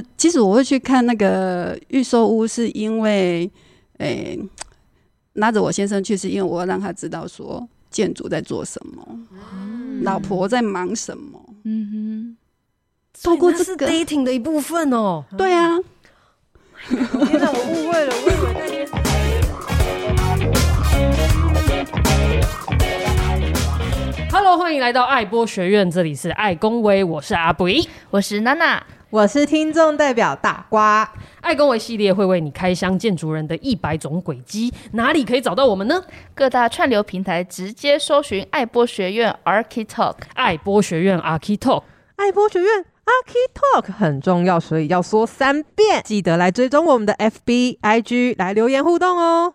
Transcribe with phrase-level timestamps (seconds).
[0.00, 3.50] 呃，其实我会去看那个预售屋，是因为，
[3.98, 4.38] 诶、欸，
[5.34, 9.06] 拉着我先生去，是因为我要让他知道说建筑在做什么，
[9.52, 11.38] 嗯、老婆在忙什么。
[11.64, 12.36] 嗯
[13.12, 15.24] 哼，透过这个 dating 的一部分哦。
[15.36, 15.78] 对啊。
[16.88, 18.88] 天哪，我误会了，我以为那天。
[24.32, 27.76] Hello，欢迎来到爱播学院，这里是爱公维，我是阿ปุ๋，
[28.10, 31.12] 我是娜娜，我是听众代表大瓜。
[31.40, 36.00] 爱公维系列会为你开箱建筑人的一百种轨迹，哪里可以找到我们呢？
[36.32, 41.82] 各大串流平台直接搜寻爱播学院 Architalk，爱播学院 Architalk，
[42.14, 46.02] 爱播学院 Architalk 很重要，所以要说三遍。
[46.04, 49.54] 记得来追踪我们的 FB、IG，来留言互动哦。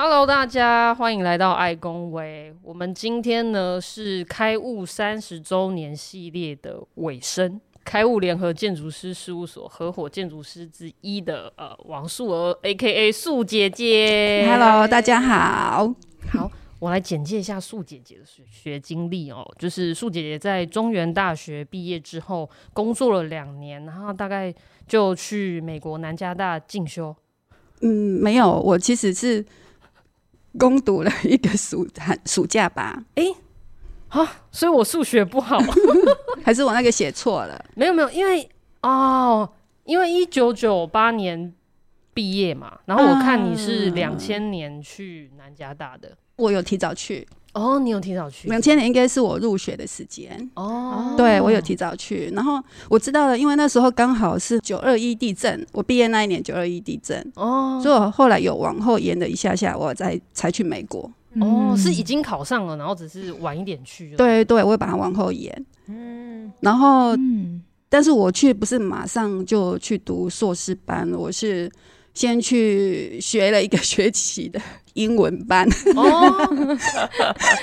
[0.00, 2.54] Hello，大家欢迎来到爱公维。
[2.62, 7.60] 我们今天呢是开悟三十周年系列的尾声。
[7.84, 13.10] 开悟联合建筑师事务所合伙建筑师之一的呃王素娥，A.K.A.
[13.10, 14.46] 素姐姐。
[14.48, 15.92] Hello，大家好。
[16.30, 19.44] 好，我来简介一下素姐姐的学学经历哦。
[19.58, 24.54] 就是素姐姐在中原大学毕业之后，工作了两年，然后大概
[24.86, 27.12] 就去美国南加大进修。
[27.80, 29.44] 嗯，没有，我其实是。
[30.58, 33.36] 攻读了一个暑寒暑假吧，哎、欸，
[34.08, 35.58] 好，所以我数学不好，
[36.44, 37.64] 还是我那个写错了？
[37.74, 38.48] 没有没有，因为
[38.82, 39.48] 哦，
[39.84, 41.54] 因为一九九八年
[42.12, 47.26] 毕业嘛，然后我看你是两千年去南加大的，我有提早去。
[47.54, 48.46] 哦，你有提早去？
[48.48, 50.48] 两千年应该是我入学的时间。
[50.54, 52.30] 哦，对，我有提早去。
[52.34, 57.18] 然后我知道了，因为那时候刚好是九二一地震，我毕业那一年九二一地震。
[57.34, 61.10] 哦，所以我后来有往后延了一下下，我才才去美国。
[61.40, 64.14] 哦，是已经考上了，然后只是晚一点去。
[64.16, 65.66] 对对，我会把它往后延。
[65.86, 71.70] 嗯，然后，嗯，但是我去不是马上就去读硕士班，我是。
[72.18, 74.60] 先去学了一个学期的
[74.94, 75.64] 英文班。
[75.94, 76.28] 哦，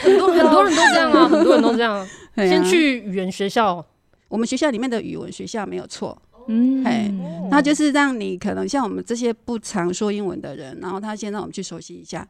[0.01, 2.07] 很多很多人都这样啊， 很多人都这样。
[2.37, 3.85] 先去语言学校，
[4.29, 6.17] 我们学校里面的语文学校没有错，
[6.47, 7.13] 嗯，哎，
[7.51, 12.25] 那就是让你可能像我们这些不常说英文的人，然后他先让我们去熟悉一下，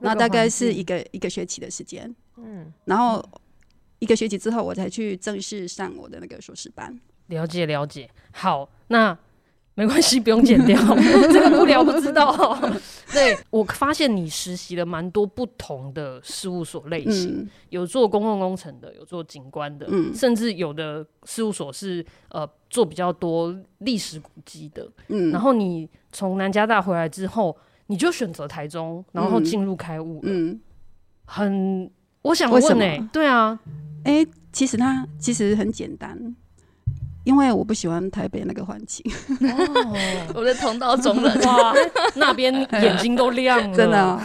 [0.00, 3.22] 那大概是一个一个学期的时间，嗯，然后
[3.98, 6.98] 一个学期之后，我才去正式上我的那个硕士班。
[7.26, 9.18] 了解了解，好，那。
[9.78, 10.76] 没关系， 不用剪掉，
[11.30, 12.58] 这个不聊不知道。
[13.14, 24.90] 对，我发现你实习了蛮多不同的事务所类型，嗯、有做公共工程的，有做景观的，嗯、甚至有的事务所是呃做比较多历史古迹的。
[25.06, 27.56] 嗯，然后你从南加大回来之后，
[27.86, 30.18] 你就选择台中，然后进入开悟。
[30.24, 30.60] 嗯，
[31.24, 31.88] 很，
[32.22, 33.58] 我想问呢、欸，对啊，
[34.02, 36.34] 哎、欸，其实它其实很简单。
[37.28, 39.04] 因为我不喜欢台北那个环境，
[40.34, 41.74] 我的同道中人哇，
[42.14, 44.18] 那边眼睛都亮了，真的、哦。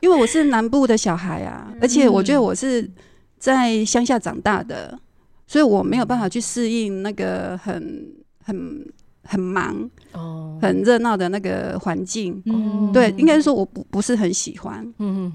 [0.00, 2.90] 因为我是南部的小孩啊，而且我觉得我是
[3.38, 4.98] 在乡下长大的，
[5.46, 8.10] 所以我没有办法去适应那个很
[8.42, 8.86] 很
[9.24, 12.42] 很忙哦、很热闹的那个环境。
[12.90, 14.82] 对，应该说我不不是很喜欢。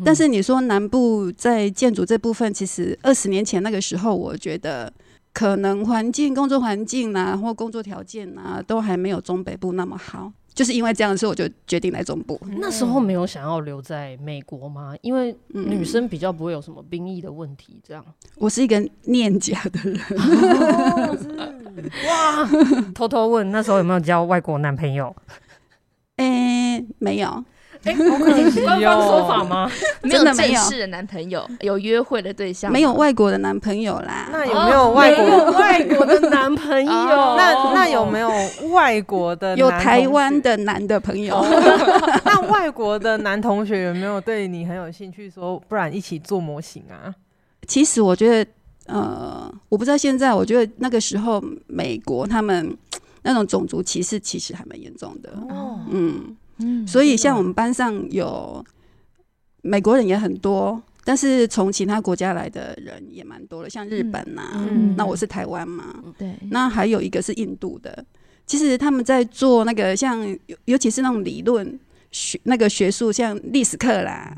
[0.03, 4.91] 但是你说南部在建筑这部分，其实二十年前那个时候，我觉得。
[5.33, 10.31] 可能环境、工作环境啊，或工作条件啊，都还没有中北部那么好。
[10.53, 12.37] 就是因为这样，所以我就决定来中部。
[12.57, 14.93] 那时候没有想要留在美国吗？
[15.01, 17.79] 因为女生比较不会有什么兵役的问题。
[17.81, 18.05] 这样，
[18.35, 19.97] 我是一个念家的人。
[22.05, 22.45] 哇！
[22.93, 25.15] 偷偷问，那时候有没有交外国男朋友？
[26.17, 27.45] 哎、欸，没有。
[27.83, 29.69] 哎，官方说法吗？
[30.03, 34.29] 没有正式的男朋友，有约会的对象，没有外国的男朋友啦。
[34.31, 36.91] 那有没有外国外国的男朋友？
[37.37, 38.29] 那那有没有
[38.71, 39.55] 外国的？
[39.57, 41.43] 有台湾的男的朋友。
[42.23, 45.29] 那外国的男同学有没有对你很有兴趣？
[45.29, 47.13] 说不然一起做模型啊？
[47.67, 48.51] 其实我觉得，
[48.87, 52.75] 呃，我不知道现在，我觉得那个时候美国他们
[53.23, 55.31] 那种种族歧视其实还蛮严重的。
[55.49, 56.35] 哦，嗯。
[56.87, 58.63] 所以像我们班上有
[59.61, 68.05] 美国人也很多，但是从其他国家来的人也蛮多的，像日本呐、啊，嗯、那我是台湾嘛，对，那还有一个是印度的。
[68.45, 70.19] 其实他们在做那个像，
[70.65, 71.79] 尤其是那种理论
[72.11, 74.35] 学那个学术，像历史课啦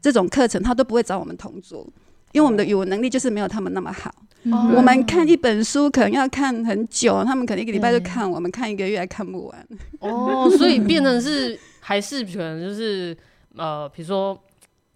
[0.00, 1.92] 这种课程，他都不会找我们同组。
[2.32, 4.14] 因为我们的语文能力就是没有他们那么好，
[4.44, 9.68] 哦、我们看一本书可能要看很久，他们可能一个礼拜就看，我们看一个月还看不完。
[10.00, 13.16] 哦， 所以变成是还是可能就是
[13.56, 14.38] 呃，比如说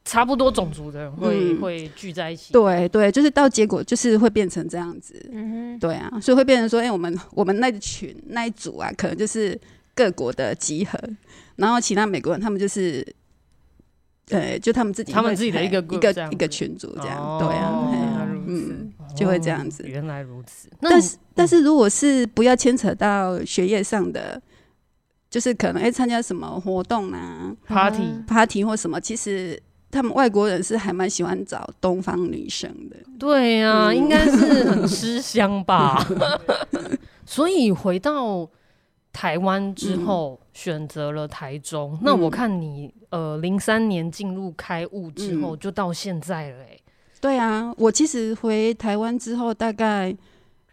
[0.04, 2.52] 差不多种族的人会、嗯、会聚在一起。
[2.52, 5.14] 对对，就是到结果就是会变成这样子。
[5.32, 9.58] 嗯哼，对啊，所以会变成说，哎、欸，我们我们那一群那一组啊，可能就是
[9.94, 10.98] 各国的集合，
[11.56, 13.06] 然后其他美国人他们就是。
[14.30, 19.82] 对，就他们自己，他们自己的一个一个一个群组这样，哦、对啊，嗯，就会这样子。
[19.86, 24.40] 原来如此，但是但是如果是不要牵扯到学业上的，
[25.28, 29.60] 就是可能哎参加什么活动啊，party party 或什么，其实
[29.90, 32.96] 他们外国人是还蛮喜欢找东方女生的。
[33.18, 36.06] 对呀、啊，嗯、应该是很 吃香吧。
[37.26, 38.48] 所以回到。
[39.12, 46.64] 台湾之后选择了台中，嗯、那我看你呃零三年进入开悟之后就到现在了。
[47.20, 50.16] 对啊，我其实回台湾之后，大概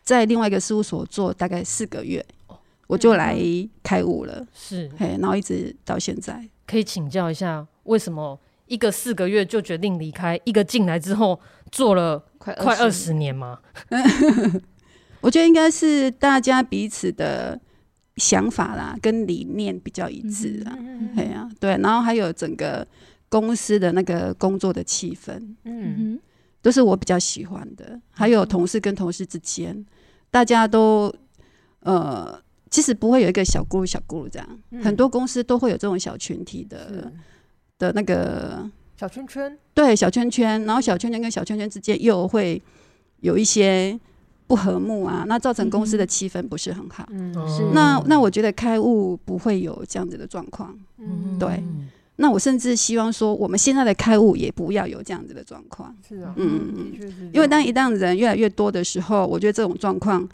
[0.04, 2.58] 在另外一个事务所做大概四个月，哦、
[2.88, 3.38] 我就来
[3.84, 4.46] 开悟了。
[4.54, 6.48] 是，嘿，然后一直到现在。
[6.66, 11.38] 可以请教一下，为什么一个四个月就决定离开，一个进来之后
[11.72, 13.60] 做了快快二十年吗？
[15.20, 17.60] 我觉得应该是大家彼此的。
[18.18, 20.78] 想法啦，跟理念比较一致啊，
[21.16, 22.86] 对啊，对，然后还有整个
[23.30, 26.20] 公司的那个工作的气氛，嗯，
[26.62, 28.00] 都是我比较喜欢的。
[28.10, 29.86] 还有同事跟同事之间，
[30.32, 31.14] 大家都
[31.82, 32.42] 呃，
[32.72, 37.12] 其实不会有一个小咕噜小咕噜这样，很多公司都会有这种小群体的
[37.78, 38.68] 的那个
[38.98, 42.62] 小圈圈，对，小圈圈，然后小圈圈跟小圈圈之间又会
[43.20, 44.00] 有一些。
[44.48, 47.06] 不和睦啊，那造成公司的气氛不是很好。
[47.12, 47.64] 嗯，是。
[47.74, 50.74] 那那我觉得开悟不会有这样子的状况。
[50.98, 51.62] 嗯，对。
[52.16, 55.94] 那我甚至希望说，我们现在的开悟也不要有这样子的状况。
[56.08, 56.34] 是啊。
[56.38, 57.30] 嗯嗯。
[57.34, 60.28] 因为当一旦人越来越多的时候，我觉得这种状况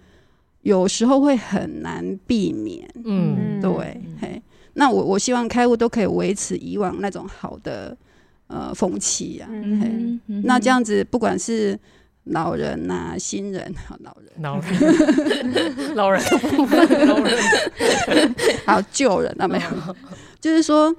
[0.62, 2.88] 有时候会很难避免。
[3.04, 4.00] 嗯，对。
[4.22, 4.42] 嘿，
[4.76, 7.98] 那我我希望开悟都可以维持以往那种好的
[8.46, 9.50] 呃风气啊。
[9.52, 10.22] 嗯。
[10.28, 11.78] 那这样子，不管是。
[12.26, 18.36] 老人呐、啊，新人，好老人，老人，老人的部分，老人，
[18.66, 19.96] 还有旧人，那没有，
[20.40, 20.96] 就是说，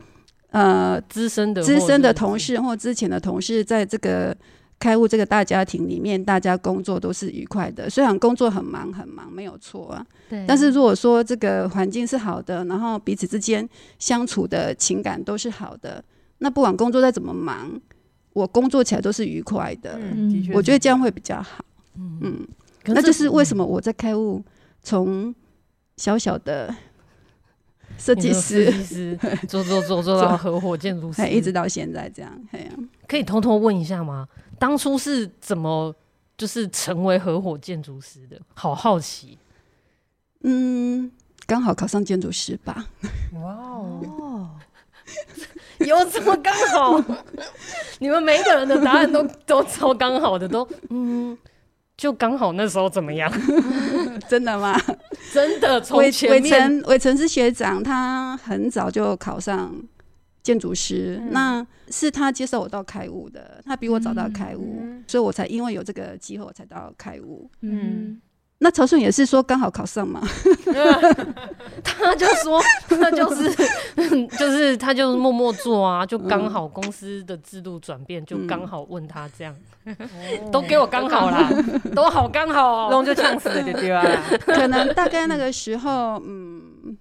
[0.50, 4.36] 呃，资深的资深的同事或之前的同事，在这个
[4.78, 7.88] 开悟这个大家庭里面，大家工作都是愉快的。
[7.88, 10.44] 虽然工作很忙很忙，没有错啊，对。
[10.46, 13.66] 但是如果说这个环境是好的，然后彼此之间
[13.98, 16.04] 相处的情感都是好的，
[16.38, 17.80] 那不管工作再怎么忙。
[18.34, 21.64] 我工作起来都是愉快的，嗯、我觉得这样会比较好。
[21.96, 22.48] 嗯，嗯，
[22.86, 24.44] 那就是为什么我在开悟
[24.82, 25.34] 从
[25.96, 26.74] 小小的
[27.96, 32.38] 设计师，师 做做做做到合伙建筑师，一直到现在这样。
[32.50, 32.72] 哎呀，
[33.08, 34.28] 可以偷偷问一下吗？
[34.58, 35.94] 当初是怎么
[36.36, 38.40] 就是成为合伙建筑师的？
[38.52, 39.38] 好好奇。
[40.42, 41.10] 嗯，
[41.46, 42.86] 刚好考上建筑师吧。
[43.34, 44.50] 哇哦。
[45.86, 47.02] 有这么刚好？
[47.98, 51.36] 你们每一个人的答案都 都超刚好的，都嗯，
[51.96, 53.30] 就刚好那时候怎么样？
[54.28, 54.80] 真的吗？
[55.32, 55.80] 真的。
[55.92, 59.74] 伟伟成伟成是学长，他很早就考上
[60.42, 67.50] 建筑师，嗯、那是他接受我到开悟的，他比我早到开悟，嗯、所以我才因为有这个机会，我才到开悟。
[67.62, 68.20] 嗯。
[68.64, 70.26] 那曹顺也是说刚好考上嘛，
[71.84, 72.58] 他就说
[72.88, 73.54] 他就是
[74.38, 79.94] 就是他就是默默做啊，就刚好公司的制度转变，就刚好问他这样，嗯、
[80.50, 81.50] 都给我刚好啦，
[81.94, 84.02] 都好刚好，然后就呛死了就对吧。
[84.46, 86.96] 可能大概那个时候，嗯，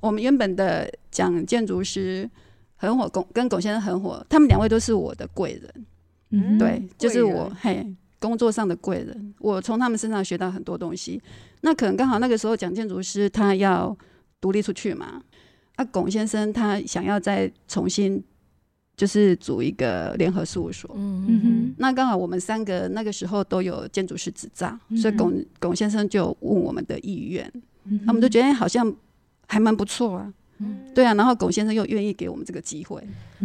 [0.00, 2.28] 我们原本的讲建筑师
[2.76, 5.86] 很火龚跟龚先生很火，他们两位都是我的贵人，
[6.32, 7.86] 嗯，对，就是我嘿。
[8.26, 11.22] 工作上的贵人，我从他们身上学到很多东西。
[11.60, 13.96] 那可能刚好那个时候，蒋建筑师他要
[14.40, 15.22] 独立出去嘛。
[15.76, 18.22] 啊，龚先生他想要再重新
[18.96, 20.90] 就是组一个联合事务所。
[20.96, 21.74] 嗯哼。
[21.78, 27.50] 那刚好我们三个那个时候都有建筑师执照，嗯、所以龚龚先生就问我们的意愿。
[27.84, 28.92] 嗯、哼他们就觉得好像
[29.46, 30.32] 还蛮不错啊。
[30.58, 33.00] 嗯、对啊，然后龚先生又愿意给我们这个机会。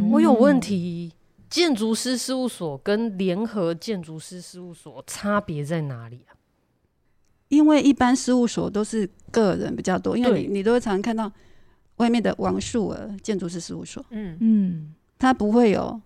[0.10, 1.12] 我有问题。
[1.52, 6.32] 建筑师事务所跟联合建筑师事务所差别在哪里啊？
[7.50, 11.30] 因为一般事务所都是个人比较多，因为你你都会常常看到
[11.98, 16.00] 外面的王树儿建筑师事务所，嗯嗯，他不会有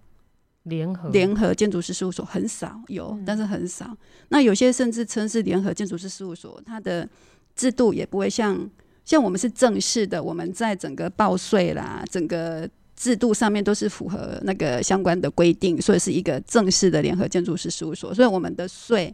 [0.63, 3.95] 联合联合建筑师事务所，很少有，嗯、但是很少。
[4.29, 7.07] 那有些甚至称是联合建筑师事务所，它的
[7.55, 8.67] 制度也不会像
[9.03, 12.67] 像我们是正式的，我们在整个报税啦，整个。
[12.95, 19.13] 制度上面都是符合那个相关的规定，所以是一个正式的联合建筑师事务所，所以我们的税，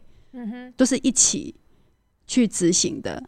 [0.77, 1.53] 都是一起
[2.27, 3.21] 去执行的。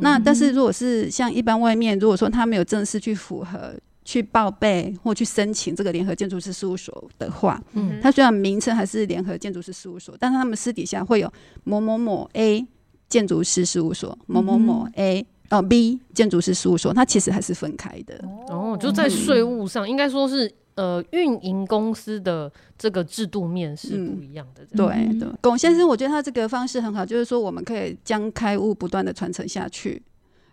[0.00, 11.30] 那但是如果是像一般外面，如果说他没有正式去符合去报备或去申请这个联合建筑师事务所的话，嗯，它虽然名称还是联合建筑师事务所，但是他们私底下会有
[11.64, 12.66] 某某某 A
[13.08, 18.22] 建筑师事务所，某某某 A 哦 B 建筑师事务所，它其实还是分开的。
[18.48, 20.52] 哦，就在税务上，应该说是。
[20.78, 24.62] 呃，运营公司的这个制度面是不一样的。
[24.62, 30.00] 嗯、对对，龚先生，我觉得他这个方式很好，就是说我们可以将开悟不断的传承下去。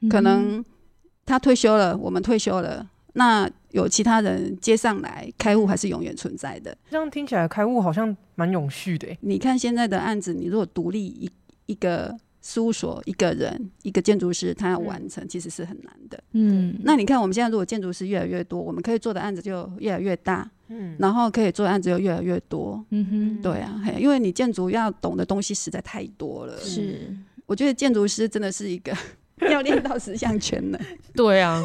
[0.09, 0.65] 可能
[1.27, 6.75] 他退休了，我们退休了，那有其他人接上来，开悟还是永远存在的。
[6.89, 9.07] 这样听起来，开悟好像蛮永续的。
[9.21, 11.29] 你看现在的案子，你如果独立一
[11.67, 12.17] 一个。
[12.45, 16.23] 事务所一个人一个建筑师，他要完成其实是很难的。
[16.33, 20.47] 嗯，那你看我们现在如果建筑师越来越多，我们可以做的案子就越来越大。
[20.67, 22.85] 嗯，然后可以做的案子又越来越多。
[22.91, 26.55] 嗯哼，对啊，因为你建筑要懂的东西实在太多了。
[26.59, 27.11] 是，
[27.47, 28.95] 我觉得建筑师真的是一个
[29.49, 30.79] 要练到十项全能。
[31.15, 31.63] 对啊。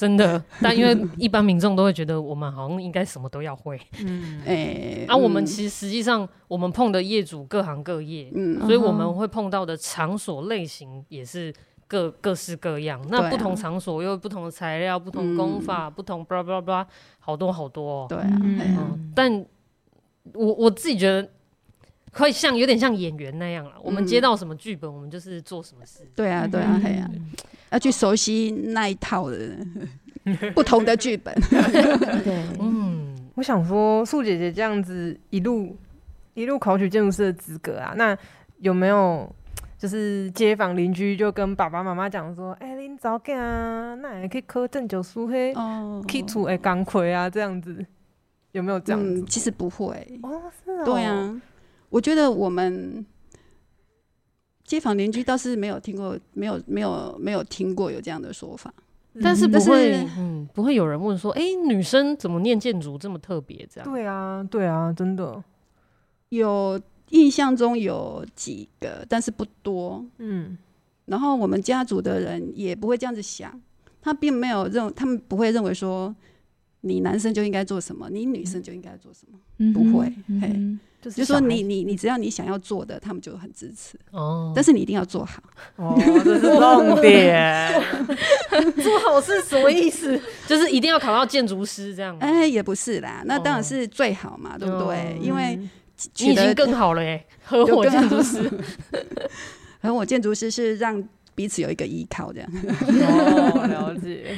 [0.00, 11.52] 真的， 但因为一般民众都会觉得我们好像应该什么都要会，嗯，哎、欸，啊，我们其实实际上我们碰的业主各行各业，嗯，所以我们会碰到的场所类型也是
[11.86, 12.98] 各各式各样。
[13.10, 16.86] 那不同场所又有不同的材料、不同工法、嗯、不同 blah blah blah，
[17.18, 18.06] 好多好多、喔。
[18.08, 18.58] 对啊，嗯。
[18.78, 19.44] 嗯、但
[20.32, 21.28] 我我自己觉得
[22.12, 23.72] 会像有点像演员那样了。
[23.82, 26.08] 我们接到什么剧本，我们就是做什么事。
[26.16, 27.10] 对啊，对啊，对啊。
[27.70, 29.38] 要去熟悉那一套的
[30.54, 31.34] 不同的剧本。
[32.24, 35.76] 对，嗯，我想说，素姐姐这样子一路
[36.34, 38.16] 一路考取建筑师的资格啊，那
[38.58, 39.30] 有没有
[39.78, 47.84] 就是街坊邻居就跟爸爸妈妈讲说，哎、欸，恁早干啊，那也可以考证就书嘿，哦，去厝诶，工课啊，这样子
[48.52, 49.22] 有没有这样子？
[49.22, 50.06] 嗯，其实不会。
[50.22, 50.84] 哦，是啊。
[50.84, 51.40] 对啊，
[51.88, 53.06] 我觉得我们。
[54.70, 58.72] 街坊邻居倒是没有听过，没有没有没有听过有这样的说法，
[59.20, 63.68] 但是不会，嗯，不会有人问说，哎、欸，女生怎么念建筑这么特别？
[63.68, 63.92] 这样？
[63.92, 65.42] 对啊，对啊，真的
[66.28, 70.56] 有印象中有几个，但是不多，嗯。
[71.06, 73.60] 然后我们家族的人也不会这样子想，
[74.00, 76.14] 他并没有认，他们不会认为说
[76.82, 80.88] 你男生就应该做什么，你女生就应该做什么，嗯、不会，嗯、嘿。
[81.00, 84.52] 就是说你你你只要你想要做的，他们就很支持哦。
[84.54, 85.42] 但是你一定要做好
[85.76, 87.72] 哦，这是重点。
[88.82, 90.20] 做好是什么意思？
[90.46, 92.16] 就是一定要考到建筑师这样？
[92.20, 95.18] 哎，也不是啦，那当然是最好嘛，对不对？
[95.20, 95.56] 因为
[96.18, 98.50] 你已经更好了耶，合伙建筑师，
[99.82, 101.02] 合伙建筑师是让
[101.34, 102.50] 彼此有一个依靠这样。
[102.52, 104.36] 哦，了解。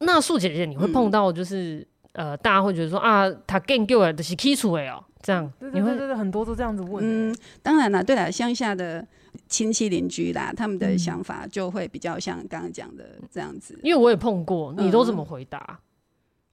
[0.00, 5.02] 那素姐姐，你会碰到就是呃，大家会觉得说啊，他更给我的是基础哎哦。
[5.22, 7.02] 这样，对对对对，很多都这样子问。
[7.02, 9.06] 嗯，当然了，对啦，乡下的
[9.48, 13.78] 亲戚邻居啦，他们的想法就会比较像刚刚讲的这样子。
[13.82, 15.78] 因为我也碰过，你都怎么回答？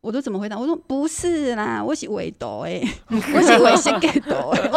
[0.01, 0.57] 我都怎么回答？
[0.57, 4.67] 我说不是啦，我是委托哎， 我是委是给托哎，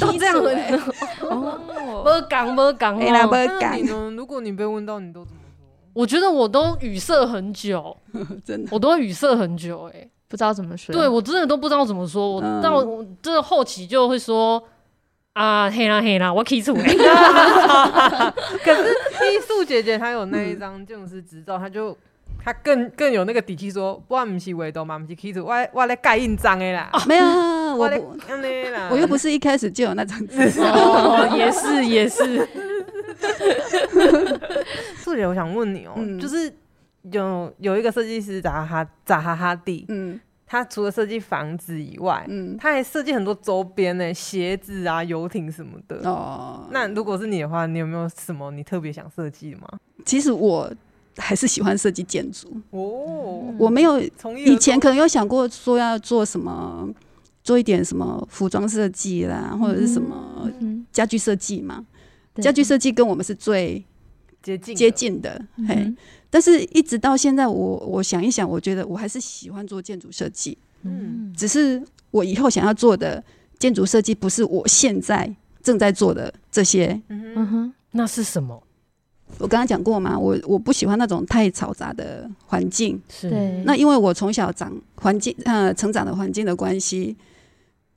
[0.00, 1.28] 都这样回答。
[1.28, 4.16] 哦，没讲没讲，哎啦没讲。
[4.16, 5.90] 如果你被问到，你都怎么说？
[5.92, 7.96] 我觉得我都语塞很久，
[8.44, 10.08] 真的，我都会语塞很久哎。
[10.32, 12.36] 不知道怎么说，对我真的都不知道怎么说。
[12.36, 14.64] 我到我这个后期就会说
[15.34, 16.72] 啊，黑啦黑啦，我可以出。
[16.76, 16.88] 可是
[19.28, 21.94] 艺术姐姐她有那一张建筑师执照，她就
[22.42, 26.90] 她更更有那个底气说，我不是委托嘛，不是起诉，我我来盖印章的啦。
[27.06, 27.26] 没有，
[27.76, 28.16] 我不，
[28.90, 30.62] 我又不是一开始就有那张执照。
[30.64, 32.48] 哦，也是也是。
[34.96, 36.50] 素姐，我想问你哦，就是。
[37.10, 46.08] 有有一个设计师扎哈扎哈哈蒂，嗯，他除了设计房子以外，嗯，他还设计很多周边呢，鞋子啊、游艇什么的。
[46.08, 49.68] 哦，那如果是你的话，你有没有什么你特别想设计的吗？
[50.04, 50.72] 其实我
[51.16, 52.48] 还是喜欢设计建筑。
[52.70, 54.00] 哦，我没有
[54.36, 56.88] 以前可能有想过说要做什么，
[57.42, 60.50] 做一点什么服装设计啦，或者是什么
[60.92, 61.84] 家具设计嘛。
[62.36, 63.84] 家具设计跟我们是最
[64.42, 65.94] 接近接近的，嘿。
[66.28, 70.56] 但是，一直到现在我，我我想一想，我觉得我还是喜欢做建筑设计。
[70.82, 73.22] 嗯，只是我以后想要做的
[73.58, 75.30] 建筑设计，不是我现在
[75.62, 76.98] 正在做的这些。
[77.08, 78.62] 嗯哼，那是什么？
[79.38, 83.00] 我刚刚讲过嘛，我我不喜欢那种太嘈杂的环境。
[83.10, 83.30] 是。
[83.66, 87.14] 那因为我从小长环境呃成长的环境的关系，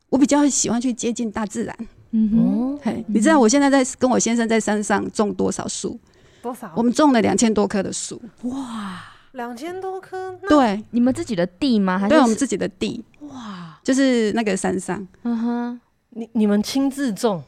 [0.09, 1.75] 我比较喜欢去接近大自然。
[2.11, 5.97] 嗯哼，嘿，你知道我现在在跟我先生在山上种多少树？
[6.45, 6.71] 多少？
[6.75, 10.37] 我们种了两千多棵的树，哇，两千多棵？
[10.47, 11.97] 对，你们自己的地吗？
[11.97, 15.05] 还是对，我们自己的地，哇，就是那个山上。
[15.23, 17.43] 嗯哼，你你们亲自种？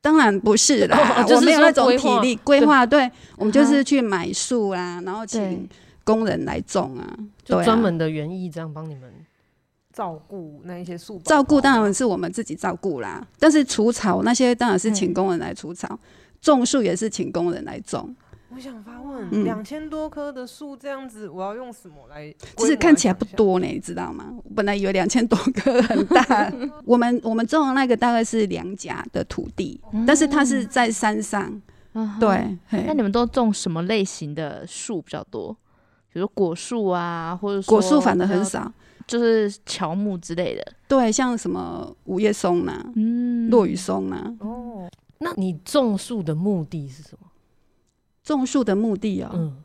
[0.00, 2.84] 当然不是啦，我没有那种体力规划。
[2.84, 5.68] 对，我们就是去买树啊，然后请
[6.02, 7.06] 工人来种啊，
[7.44, 9.08] 就专门的园艺这样帮你们
[9.92, 11.20] 照顾那一些树。
[11.24, 15.96] 照顾当然是我们自己照顾啦，但是除草那些当然是请工人来除草，
[16.40, 18.12] 种树也是请工人来种。
[18.54, 22.32] 我想发问，两千、嗯、多棵的树这样子，我要用什么来？
[22.56, 24.26] 其实看起来不多呢，你知道吗？
[24.44, 26.52] 我本来以为两千多棵很大。
[26.84, 31.60] 我们我们种的那个大概是两甲的土地，嗯、但是它是在山上。
[31.94, 35.52] 嗯、对，那你们都种什么类型的树比较多？
[36.12, 38.70] 比如说果树啊，或者果树反而很少，
[39.06, 40.72] 就是乔木之类的。
[40.88, 44.34] 对，像什么五叶松啊，嗯，落羽松啊。
[44.40, 47.26] 哦，那你种树的目的是什么？
[48.32, 49.56] 种树的目的哦，嗯、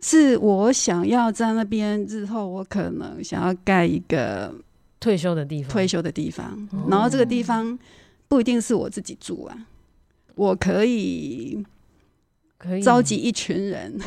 [0.00, 4.54] 是我想要在那边日后，我可能想要盖一个
[4.98, 6.46] 退休的地方，退休的地方。
[6.72, 7.78] 哦、然后这个地方
[8.28, 9.56] 不一定是我自己住啊，
[10.34, 11.64] 我可以
[12.58, 14.00] 可以召集一群人，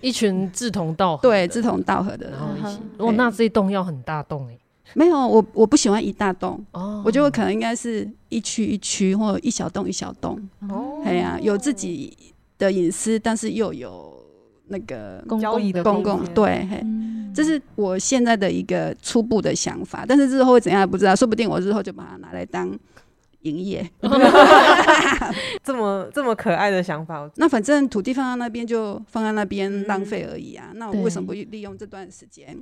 [0.00, 2.80] 一群志同道合，对，志同道合的人，然后一起。
[2.98, 4.58] 哦，那这一栋要很大栋哎？
[4.94, 10.38] 没有，我我不喜欢一大栋，哦，我觉得我可能应该是一区一区，或者一小栋一小栋。
[10.68, 12.16] 哦，哎呀，有自己。
[12.62, 14.24] 的隐私，但是又有
[14.68, 16.80] 那个交易的公共，对，嘿，
[17.34, 22.78] 这是我现在的一个初步的想法，但是日后会怎样不知道，说不定我日后就把它拿来当
[23.40, 23.84] 营业。
[25.64, 30.70] 这么这么可爱的想法，那反正土地放在那边就放在那边浪费而已啊。
[30.76, 32.56] 那我为什么不利用这段时间，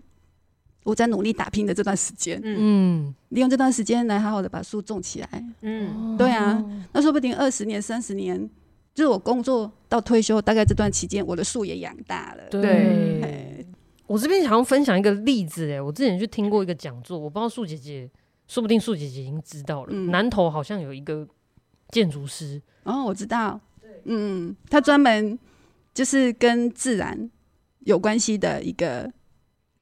[0.84, 5.44] 我在努力打拼的这段时间，嗯，利用这段时间来好好的把树种起来。
[5.60, 8.48] 嗯，对啊，那说不定二十年、三十年。
[8.94, 12.42] 就是我工作到退休，大概这段期间，我的树也养大了。
[12.50, 13.64] 对，
[14.06, 18.10] 我这边想要分享一个例子，哎，我之前去听过一个讲座，我不知道树姐姐，
[18.48, 19.90] 说不定树姐姐已经知道了。
[19.92, 21.26] 嗯、南投好像有一个
[21.90, 25.38] 建筑师，哦，我知道，对嗯，他专门
[25.94, 27.30] 就是跟自然
[27.80, 29.10] 有关系的一个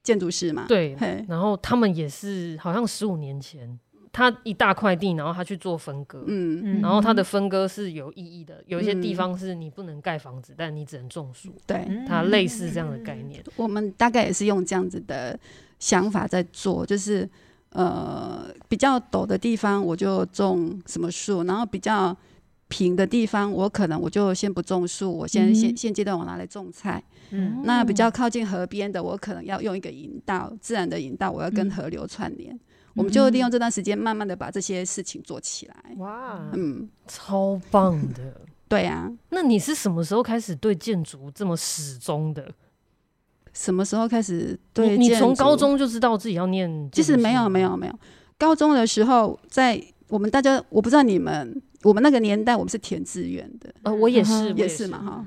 [0.02, 0.66] 建筑师嘛。
[0.68, 0.96] 对，
[1.26, 3.78] 然后他们也是好像十五年前。
[4.12, 13.42] 他一大块地，然后他去做分割，嗯，然后他的分割是有意义的，有一些地方是你不能盖房子，但你只能种树，对，它类似这样的概念。
[13.56, 15.38] 我们大概也是用这样子的
[15.78, 17.28] 想法在做，就是
[17.71, 22.16] 呃比较陡的地方我就种什么树，然后比较
[22.68, 32.58] 平的地方我可能我就先不种树，我先现现阶段我拿来种菜，嗯，那比较靠近河边的我可能要用一个引道，自然的引道，我要跟河流串联。
[32.99, 35.75] 我们就利用这段时间，慢慢的把这些事情做起来。
[35.97, 38.41] 哇，嗯，超棒的。
[38.69, 42.52] 对啊，那你是什么时候开始对建筑这么始终的？
[43.54, 44.99] 什么时候开始对？
[44.99, 46.91] 你从高中就知道自己要念？
[46.93, 47.99] 其实没有，没有，没有。
[48.37, 53.73] 高中的时候，在我们大家，我不知道你 Alex 我们那个年代，我们是填志愿的。
[53.84, 55.25] 呃，我也是，也是嘛，哈。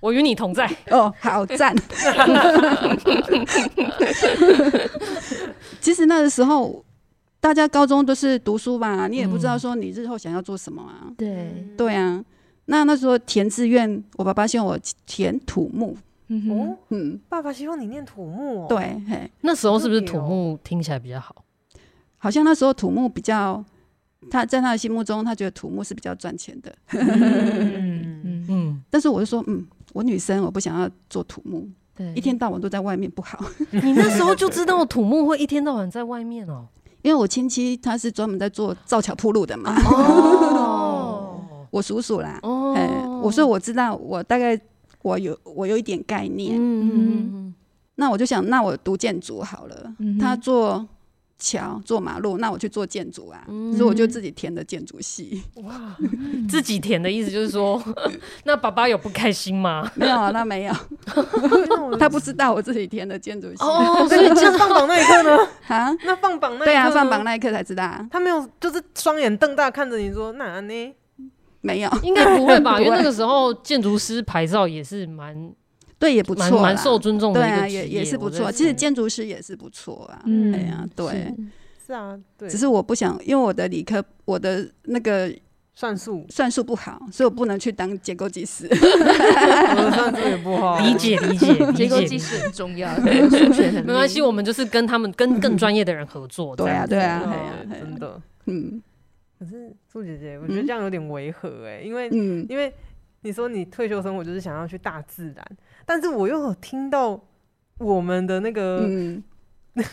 [0.00, 0.68] 我与你同在。
[0.90, 1.72] 哦，好赞。
[5.80, 6.84] 其实那个时候，
[7.38, 11.06] 大家高中都是读书吧，你也不知道说你日后想要做什么啊。
[11.16, 12.24] 对，对啊。
[12.64, 15.96] 那那时候填志愿，我爸爸希望我填土木。
[16.26, 18.66] 嗯嗯，爸爸希望你念土木哦。
[18.68, 21.44] 对，嘿，那时候是不是土木听起来比较好？
[22.18, 23.64] 好像那时候土木比较。
[24.28, 26.74] 他在他的心目中，他觉得土木是比较赚钱的。
[26.94, 33.38] 嗯 嗯，但是我就说，嗯，我女生我不想要做土木，对，一天到晚都在外面不好。
[33.70, 36.66] 你那时候就知道土木会一天到晚在外面哦，
[37.02, 39.76] 因为我亲戚他是专门在做造桥铺路的嘛。
[39.84, 42.40] 哦，我叔叔啦。
[42.42, 44.60] 哦，我说我知道，我大概
[45.02, 46.56] 我有我有一点概念。
[46.58, 46.90] 嗯
[47.36, 47.54] 嗯，
[47.94, 49.94] 那我就想，那我读建筑好了。
[50.18, 50.84] 他做。
[51.38, 55.42] 桥做马路，那我去做建筑啊，嗯、所以我就自己填的建筑系。
[55.56, 55.96] 哇，
[56.48, 57.82] 自己填的意思就是说，
[58.44, 59.90] 那爸爸有不开心吗？
[59.94, 60.74] 没有啊，他没有，
[62.00, 63.56] 他不知道我自己填的建筑系。
[63.62, 65.48] 哦，所以这放榜那一刻呢？
[65.68, 68.08] 啊，那放榜那一刻对啊，放榜那一刻才知道啊。
[68.10, 70.94] 他没有，就是双眼瞪大看着你说：“哪呢？”
[71.60, 72.80] 没有，应该不会吧？
[72.80, 75.52] 因为那个时候建筑师牌照也是蛮。
[75.98, 77.40] 对，也不错，蛮受尊重的。
[77.40, 78.52] 对啊，也也是不错。
[78.52, 80.20] 其实建筑师也是不错啊。
[80.26, 81.34] 嗯，哎呀，对，
[81.86, 82.48] 是啊，对。
[82.48, 85.32] 只是我不想，因为我的理科，我的那个
[85.74, 88.66] 算术算术不好，所以我不能去当结构技师。
[88.70, 92.94] 我的算术也不好，理解理解，结构技师很重要，
[93.30, 93.84] 数学很。
[93.86, 96.54] 没关系，我们就是跟他们跟更专业的人合作。
[96.54, 98.20] 对啊，对啊对啊，真的。
[98.46, 98.82] 嗯。
[99.38, 102.08] 可是树姐姐，我觉得这样有点违和哎，因为
[102.48, 102.72] 因为
[103.26, 105.44] 你说你退休生活就是想要去大自然。
[105.84, 107.20] 但是我又有听到
[107.78, 109.22] 我们的那个，嗯，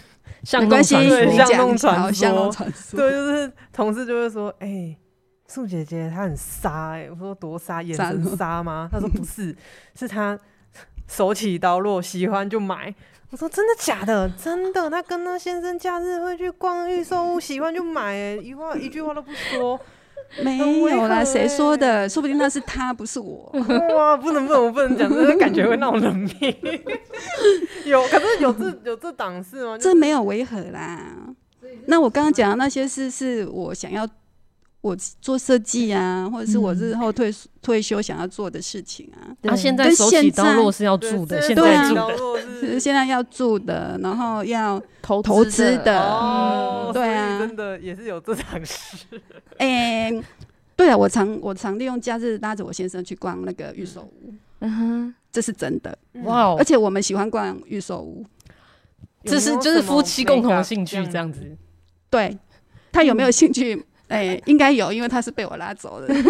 [0.43, 4.97] 像弄传说，像弄传说，对，就是同事就会说，哎、欸，
[5.47, 8.87] 树姐姐她很杀，哎，我说多杀，眼神杀吗？
[8.91, 9.55] 他说不是，
[9.95, 10.37] 是她
[11.07, 12.93] 手起刀落，喜欢就买。
[13.31, 14.29] 我说真的假的？
[14.29, 19.79] 真的，他跟她先生假日会去逛预售屋，喜欢就买，一话一句话都不说。
[20.41, 22.07] 没有啦，谁说的？
[22.09, 23.51] 说不定那是他，不是我。
[23.95, 26.29] 哇，不能不能，我不能讲，这感觉会闹人命。
[27.85, 29.77] 有，可是有这有这档次吗？
[29.77, 30.99] 这没有违和啦。
[31.85, 34.07] 那我刚刚讲的那些事，是我想要。
[34.83, 39.31] 我做设计啊，或者是我日后退、嗯、退休想要做的事情啊。
[39.41, 46.01] 他现在手起刀落是要住的，现在住的是现在要住的，然后要投投资的。
[46.01, 49.07] 哦，对啊，真的也是有这档事。
[49.57, 50.23] 哎、欸，
[50.75, 54.33] 对啊，我常我常利用假日拉着我先生去逛那个预售屋。
[54.59, 55.97] 嗯哼，这是真的。
[56.25, 58.25] 哇、哦，而且我们喜欢逛预售屋，
[59.23, 61.39] 这是就是夫妻共同的兴趣这样子。
[62.09, 62.37] 对，
[62.91, 63.85] 他有没有兴趣？
[64.09, 66.07] 嗯哎、欸，应该有，因为他是被我拉走的。
[66.13, 66.23] 他是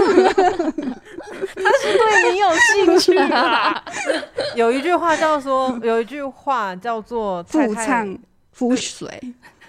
[1.97, 3.83] 对你有兴趣啊。
[4.55, 8.17] 有一句话叫做，有一句话叫做“太太夫唱
[8.51, 9.09] 妇随”，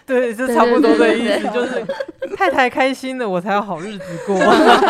[0.06, 1.84] 对，就差不多的意思，就是
[2.36, 4.38] 太太开心了，我才有好日子过。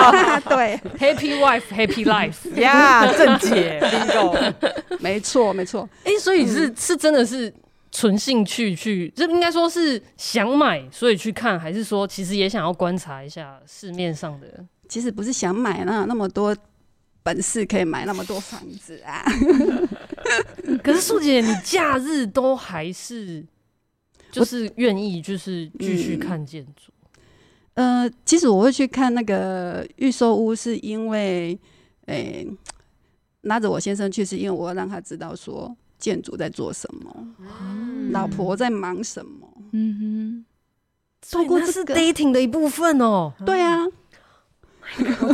[0.51, 2.61] 对，Happy wife, happy life。
[2.61, 4.37] 呀，正解，bingo，
[4.99, 5.89] 没错，没错。
[6.05, 7.55] 哎、欸，所以是、嗯、是真的是。
[7.97, 14.67] 纯兴趣去，这应该说是想买，所以去看，还是说其实也想要观察一下市面上的？
[14.89, 16.55] 其实不是想买那那么多
[17.23, 19.25] 本事可以买那么多房子啊。
[20.83, 23.45] 可是素姐，你假日都还是
[24.33, 26.91] 就是愿意就是继续看建筑？
[27.75, 31.57] 呃，其实我会去看那个预售屋，是因为
[32.07, 32.47] 诶、欸、
[33.43, 35.77] 拉着我先生去，是因为我要让他知道说。
[35.99, 37.27] 建筑在做什么？
[37.41, 39.49] 嗯、老婆在忙什么？
[39.73, 40.45] 嗯
[41.23, 43.33] 哼，透过这是 dating 的一部分哦。
[43.45, 43.85] 对啊，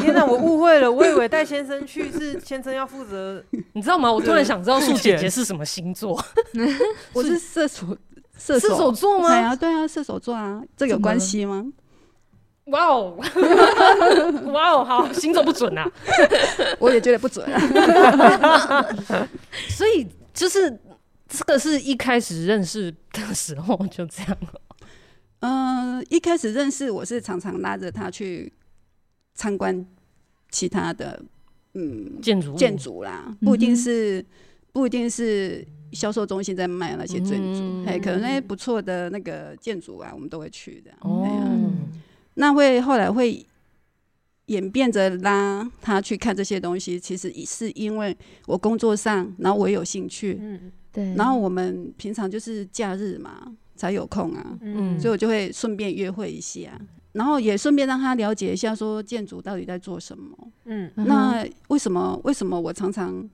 [0.01, 3.43] 天哪，我误会了，我以为带先生去是先生要负责，
[3.75, 4.11] 你知道吗？
[4.11, 6.23] 我突然想知道素姐姐是什么星座？
[7.13, 7.97] 我是射手，
[8.39, 9.29] 射手座吗？
[9.29, 11.65] 对啊，对啊，射手座啊，这有关系吗？
[12.67, 13.17] 哇哦，
[14.55, 15.91] 哇哦，好，星座不准啊，
[16.79, 18.87] 我也觉得不准啊，
[19.69, 20.07] 所以。
[20.33, 20.81] 就是
[21.29, 24.61] 这个是一开始认识的时候就这样了。
[25.41, 28.53] 嗯、呃，一开始认识我是常常拉着他去
[29.35, 29.87] 参观
[30.51, 31.23] 其他的
[31.75, 34.27] 嗯建筑建筑啦，不一定是、嗯、
[34.73, 40.91] 不一定是销售中心在卖那些建筑，哎、嗯，可能那些不错的那个建筑啊，我们都会去的。
[41.01, 41.27] 哦，
[42.35, 43.47] 那会后来会。
[44.51, 56.77] 演变着拉他去看这些东西，其实也是因为我工作上，然后我也有兴趣，嗯，对，然后我们平常就是假日嘛才有空啊，嗯，所以我就会顺便约会一下，
[57.13, 63.25] 然后也顺便让他了解一下说建筑到底在做什么，嗯，那为什么为什么我常常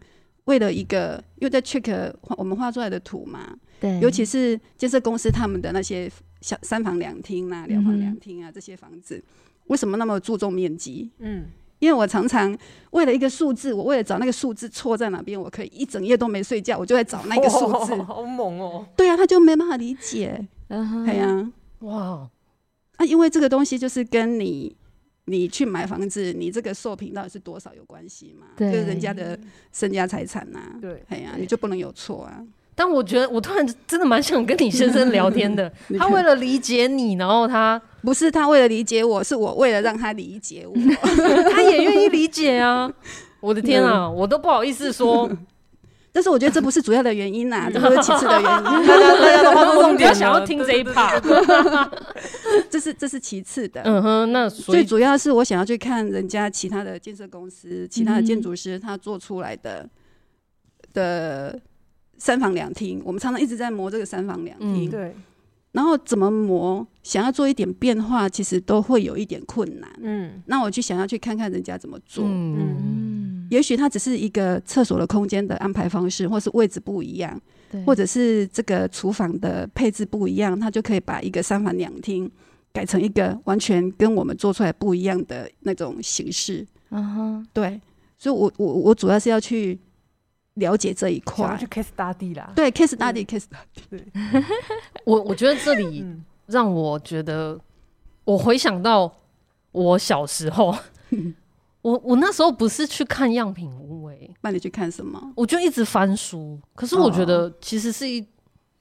[0.44, 9.24] 为了一个，因为在 check 我们画出来的图嘛，对，尤其是建设公司他们的那些小三房两厅啊、两房两厅啊这些房子。
[9.68, 11.10] 为什么那么注重面积？
[11.18, 11.46] 嗯，
[11.78, 12.56] 因为我常常
[12.90, 17.94] 为了一个数字，我为了找那个数字错在哪边，我可以一整夜都没睡觉，我就在找那个数字。
[18.04, 18.86] 好猛哦！
[18.96, 20.46] 对啊，他就没办法理解。
[20.68, 22.28] 嗯哼，对啊，哇，
[22.96, 24.74] 啊，因为这个东西就是跟你
[25.26, 28.46] 你去买房子，你这个售品到底是多少有关系嘛？
[28.56, 29.38] 对，就是人家的
[29.72, 30.60] 身家财产呐。
[30.80, 32.44] 对，哎呀，你就不能有错啊。
[32.74, 35.72] 但我觉得，我突然真的蛮想跟你先生聊天的。
[35.98, 40.72] 他为了理解你，然后他不是他为了理解我，是我为了让他理解我，
[41.50, 42.88] 他也愿意理解啊！
[43.40, 45.28] 我的天啊，我都不好意思说。
[46.12, 48.64] 但是我觉得这不是主要的原因呐，这不是其次的原因。
[48.86, 51.20] 大家大家的话都重点想要听这一 part，
[52.70, 53.82] 这是这是其次的。
[53.84, 59.84] 嗯哼，那最主要是我想要去看人家其他的建设公司、其他的建筑师他做出来的
[60.92, 61.58] 的。
[62.18, 64.90] 三房两厅，我们常常一直在磨这个三房两厅。
[64.90, 65.14] 对。
[65.76, 69.90] 然后怎么磨，想要做一点变化，其实都会有一点困难。
[70.00, 70.42] 嗯。
[70.46, 72.24] 那我就想要去看看人家怎么做。
[72.24, 72.56] 嗯。
[72.58, 77.38] 嗯，也许它只是一个厕所的空间的安排方式，或是位置不一样，
[77.84, 82.30] 或者是这个厨房的配置不一样，它就可以把一个三房两厅
[82.72, 86.66] 改成一个完全跟我们做出来不一样的那种形式。
[86.88, 87.46] 嗯哼。
[87.52, 87.78] 对。
[88.16, 89.78] 所以我我我主要是要去。
[90.56, 92.52] 了解这一块，去 case study 啦。
[92.54, 93.82] 对，case study，case study。
[93.88, 94.04] 对，
[95.04, 96.04] 我我觉得这里
[96.46, 97.58] 让我觉得，
[98.24, 99.10] 我回想到
[99.72, 100.74] 我小时候，
[101.82, 105.32] 我我那时候不是去看样品屋，哎，那你去看什么？
[105.36, 106.58] 我就一直翻书。
[106.74, 108.20] 可是我觉得其实是一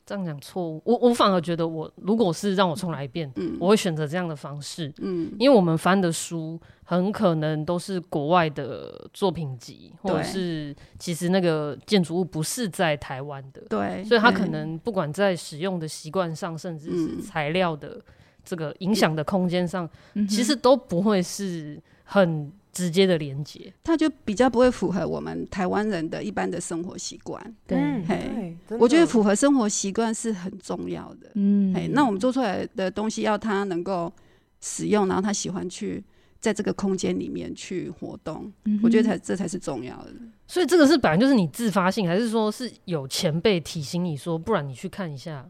[0.06, 18.00] 这样讲错误，我我反而觉得我如果是让我重来一遍，嗯，我会选择这样的方式，嗯，因为我们翻的书很可能都是国外的作品集，或者是其实那个建筑物不是在台湾的，对，所以它可能不管在使用的习惯上，甚至是材料的
[18.46, 19.90] 这个影响的空间上，
[20.30, 22.50] 其实都不会是很。
[22.76, 27.42] 直接的连接，它就比较不会符合我们台湾人的一般的生活习惯。
[27.66, 31.32] 对，嘿，我觉得符合生活习惯是很重要的。
[31.36, 34.12] 嗯，嘿，那我们做出来的东西要他能够
[34.60, 36.04] 使用，然后他喜欢去
[36.46, 40.14] 在这个空间里面去活动，嗯、我觉得才这才是重要的。
[40.46, 45.50] 所以这个是本来就是你自发性，还是说是有前辈提醒你说，不然你去看一下？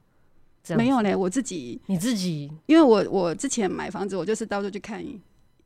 [0.77, 5.03] 没有嘞，我自己，你自己，因为我我之前买房子，我就是到处去看。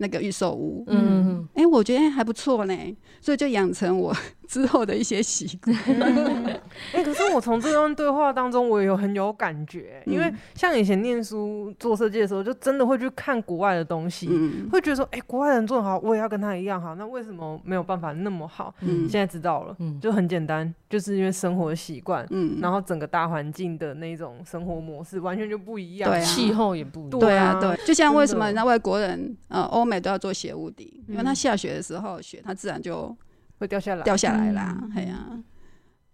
[0.01, 2.73] 那个预售屋，嗯，哎、欸，我觉得还不错呢，
[3.19, 4.15] 所以就养成我
[4.47, 5.75] 之后的一些习惯。
[5.75, 6.59] 哎、
[6.93, 16.95] 欸，可是我从这段对话当中，我也有很有感觉，嗯、因为像以前念书做设计的时候，就真的会去看国外的东西，嗯、会觉得说，哎、欸，国外人做的好，我也要跟他一样好。
[16.95, 18.73] 那为什么没有办法那么好？
[18.79, 33.17] 嗯，现在知道了，嗯，就很简单，就是因为生活习惯，嗯，然后整个大环境的那种生活模式完全就不一样，对、啊，气候也不一样，对啊，对，就像为什么人家外国人，呃，欧美都要做斜屋顶，因为他下雪的时候，雪它自然就。
[33.59, 35.37] 会掉下来，掉下来啦，哎呀、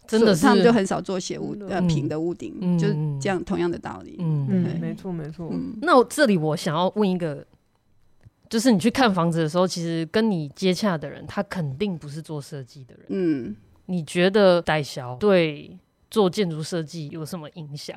[0.04, 4.16] 真的是他们就很少做斜屋呃平的屋顶，嗯、就是这样同样的道理。
[4.18, 5.48] 嗯嗯，没错没错。
[5.80, 7.46] 那我这里我想要问一个，
[8.50, 13.04] 就是你去看房子的时候，其实跟你接洽的人，他肯定不是做设计的人。
[13.10, 15.78] 嗯，你觉得代销对
[16.10, 17.96] 做建筑设计有什么影响？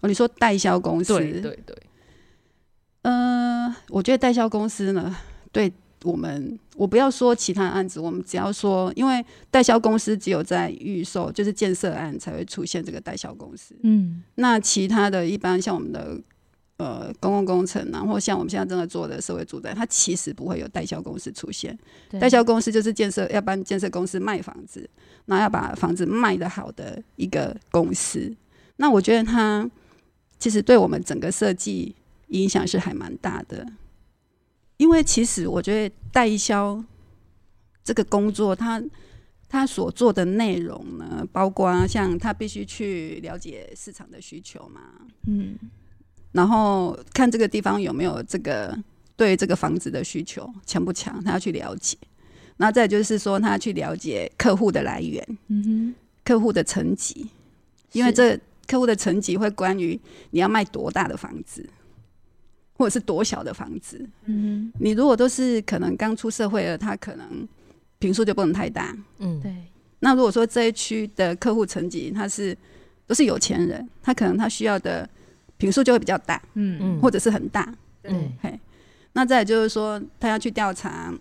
[0.00, 1.18] 哦，你说代销公司？
[1.18, 1.76] 对对对。
[3.08, 5.16] 嗯、呃，我觉得代销公司呢，
[5.50, 5.72] 对。
[6.04, 13.74] 我们我不要说其他案子，我们只要说，因为代销公司只有在预售，就是建设案才会出现这个代销公司。
[13.82, 16.16] 嗯，那其他的一般像我们的
[16.76, 21.76] 呃公共工程啊，或像我们现在正在做的社会住宅，它其实不会有代销公司出现。
[22.20, 24.88] 代销公司就是建设要帮建设公司卖房子，
[25.24, 28.32] 那要把房子卖的好的一个公司。
[28.76, 29.68] 那我觉得它
[30.38, 31.92] 其实对我们整个设计
[32.28, 33.66] 影响是还蛮大的。
[34.76, 36.82] 因为其实我觉得代销
[37.82, 38.80] 这个工作，他
[39.48, 44.80] 他所做的内容呢，包括像他必须去了解市场的需求嘛，
[45.26, 45.56] 嗯，
[46.30, 48.78] 然后看这个地方有没有这个
[49.16, 51.98] 对这个房子的需求强不强，他要去了解。
[52.58, 57.28] 那再就是说，他要去了解客户的来源，嗯哼，客户的层级，
[57.92, 59.98] 因为这客户的层级会关于
[60.30, 61.68] 你要卖多大的房子。
[62.78, 67.46] 或者是多小的房子，嗯哼，你如果都是可能刚出社会了，他可能
[67.98, 69.52] 平数就不能太大，嗯，对。
[69.98, 72.56] 那如果说这一区的客户层级他是
[73.04, 75.08] 都是有钱人，他可能他需要的
[75.56, 78.58] 平数就会比较大，嗯嗯，或者是很大，嗯嘿。
[79.12, 81.12] 那再就是说，他要去调查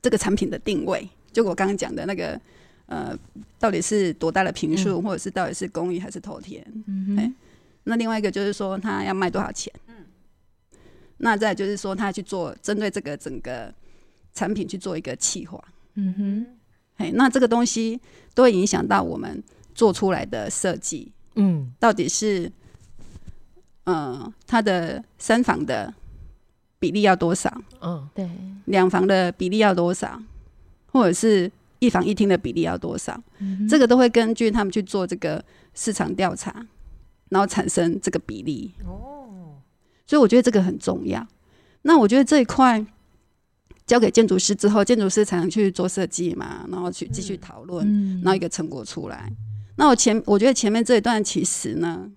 [0.00, 2.40] 这个产品的定位，就我刚刚讲的那个，
[2.86, 3.14] 呃，
[3.58, 7.34] 到底是多大的平数，嗯、或者是到底是公寓还是头天，嗯哼。
[7.86, 9.70] 那另外一个就是说，他要卖多少钱？
[11.18, 13.72] 那再就是说，他去做针对这个整个
[14.32, 15.62] 产品去做一个企划，
[15.94, 16.46] 嗯哼，
[16.96, 18.00] 嘿，那这个东西
[18.34, 19.42] 都会影响到我们
[19.74, 22.50] 做出来的设计，嗯，到底是，
[23.84, 25.94] 呃，它的三房的
[26.80, 27.62] 比例要多少？
[27.80, 28.28] 嗯，对，
[28.66, 30.20] 两房的比例要多少？
[30.92, 33.18] 或者是一房一厅的比例要多少？
[33.38, 35.42] 嗯，这个都会根据他们去做这个
[35.74, 36.66] 市场调查，
[37.28, 38.74] 然后产生这个比例。
[38.84, 39.12] 哦。
[40.06, 41.26] 所以我觉得这个很重要。
[41.82, 42.84] 那我觉得这一块
[43.86, 49.30] 交给建筑师之后，建筑师才能去做设计嘛，然后去继续讨论，嗯、然后一个成果出来。
[49.76, 52.08] 那我前我觉得前面这一段其实呢，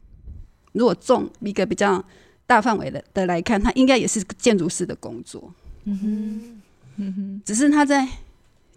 [0.73, 2.04] 如果重一个比较
[2.45, 5.54] 大范围的的来看，它应该也是建筑师的工作。
[5.84, 6.62] 嗯哼，
[6.97, 8.08] 嗯哼，只是他在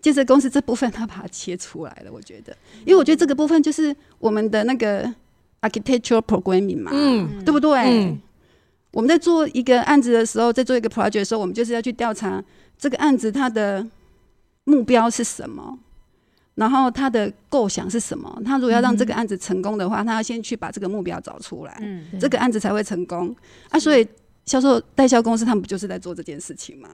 [0.01, 2.11] 建设公司这部分，他把它切出来了。
[2.13, 5.05] 我觉得，因为我觉得这个部分就是我们的那个
[5.61, 7.79] architectural programming 嘛，嗯，对不对？
[8.09, 8.21] 嗯
[8.93, 12.43] 我们在做一个案子的时候，在做一个 project 的时候，我们就是要去调查
[12.77, 13.87] 这个案子它的
[14.65, 15.79] 目标是什么，
[16.57, 18.43] 然后它的构想是什么。
[18.45, 23.35] 他如果要让这个案子成功的话，他要先去把这个目标找出来，嗯，这个案子才会成功
[23.69, 23.79] 啊。
[23.79, 24.07] 所以
[24.47, 26.89] 销售代销公司他们不就是在做这件事情吗？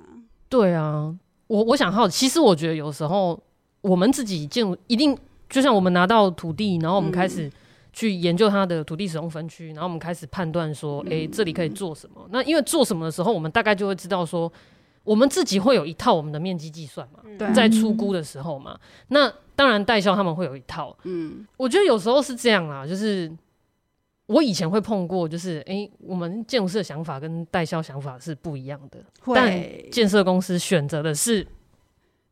[0.51, 1.15] 对啊，
[1.47, 3.43] 我我想好，其实我觉得有时候
[3.81, 5.17] 我们自己建筑一定
[5.49, 7.51] 就像我们拿到土地，然后我们开始。
[7.97, 12.29] 去研究它的土地使用分区，然后我们开始判断说，诶、欸，这里可以做什么？
[12.31, 14.53] 那因为做什么的时候，我们大概就会知道说，
[15.03, 17.51] 我们自己会有一套我们的面积计算嘛，对。
[17.55, 18.79] 在出估的时候嘛。
[19.09, 23.35] 那当然代销他们会有一套，嗯，我觉得有时候是这样啦，就是
[24.27, 29.03] 我以前会碰过，就是哎、欸，我们建筑师的想法跟代销想法是不一样的，
[29.35, 29.51] 但
[29.91, 31.47] 建设公司选择的是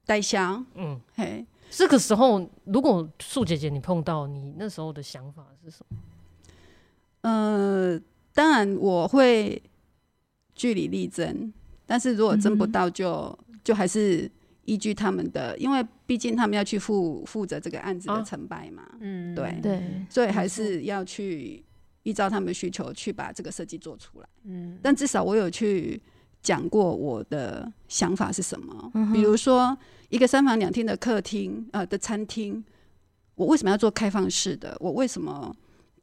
[0.04, 0.62] 代销。
[0.74, 5.96] 嗯，嘿，这个时候如果素姐姐你碰到，你那时候的想法是什么？
[7.22, 8.00] 呃，
[8.32, 9.60] 当然我会
[10.54, 11.52] 据理力争，
[11.84, 14.30] 但是如果争不到就，就、嗯、就还是
[14.66, 18.84] 依据他们的，因为毕竟他们要去负负责这个案子的成败嘛。
[19.00, 21.64] 嗯、啊，对对，所以还是要去
[22.04, 24.28] 依照他们的需求去把这个设计做出来。
[24.44, 26.00] 嗯，但至少我有去
[26.44, 29.76] 讲过我的想法是什么，嗯、比如说
[30.10, 32.62] 一个三房两厅的客厅呃的餐厅，
[33.34, 34.76] 我为什么要做开放式的？
[34.78, 35.52] 我为什么？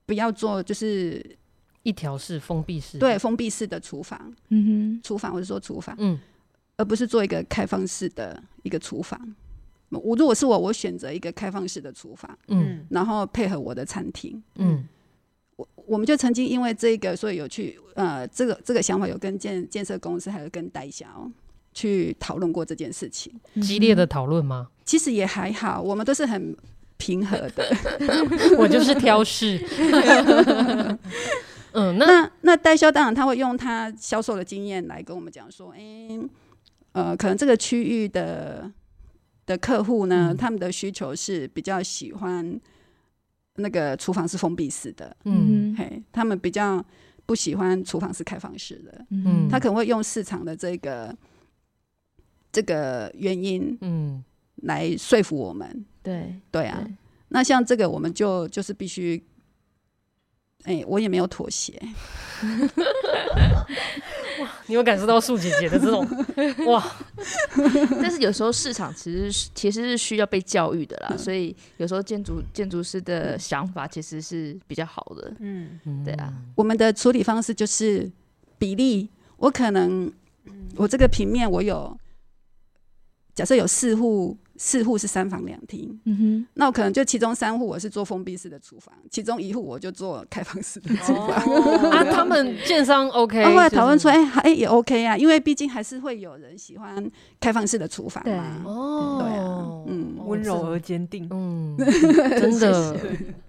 [0.08, 1.23] 不要做就是
[1.84, 6.19] 一条式封闭式，对，封闭式的厨房，嗯哼，厨房或者说厨房，嗯，
[6.75, 9.17] 而不是做一个开放式的一个厨房。
[9.89, 14.86] 我如果是我，我选择一个开放式的厨房，嗯，然后配合我的餐厅，嗯，
[15.62, 21.06] 我我们就曾经因为这个，所以有去呃，这个这个想法有跟建建设公司还有跟代销
[21.74, 24.69] 去讨论过这件事情，激烈的讨论吗？
[24.86, 26.56] 其实也还好，我们都是很。
[26.97, 27.76] 平和的，
[28.60, 29.60] 我就是挑事。
[31.74, 36.19] 嗯，那那，那代销当然他会用他销售的经验来跟我们讲说，哎、欸，
[36.91, 38.71] 呃，可能这个区域的
[39.47, 42.62] 的客户呢，嗯、他们的需求是比较喜欢
[43.55, 46.83] 那个厨房是封闭式的，嗯，嘿，他们比较
[47.25, 51.15] 不喜欢厨房是开放式的，嗯，他可能会用市场的这个
[52.51, 54.23] 这个原因，嗯，
[54.63, 55.85] 来说服我们。
[56.01, 56.35] 对。
[56.49, 56.93] 对啊，对。
[57.29, 59.23] 那像这个我们就就是必须，
[60.63, 61.73] 哎、欸，我也没有妥协。
[64.41, 66.08] 哇， 你有感受到素姐姐的这种
[66.67, 66.84] 哇？
[68.01, 75.34] 但是有时候市场其实其实是需要被教育的啦，嗯、所以有时候建筑建筑师的想法其实是比较好的。
[75.39, 78.10] 嗯，对啊，我们的处理方式就是
[78.58, 80.12] 比例，我可能
[80.75, 81.97] 我这个平面我有，
[83.34, 84.38] 假设有四户。
[84.63, 91.43] 四户是三房两厅，嗯哼，那我可能就其中三户我是做封闭式的厨房，其中一户我就做开放式的厨房。
[91.47, 97.04] 哦、啊，他们建商 OK， 后来讨论出来，哎、欸，也 OK 啊，因为毕竟还是会有人喜欢
[97.39, 98.62] 开放式的厨房嘛。
[98.63, 99.50] 哦，对啊，
[99.88, 101.76] 嗯，温柔而坚定，嗯，
[102.39, 102.95] 真的，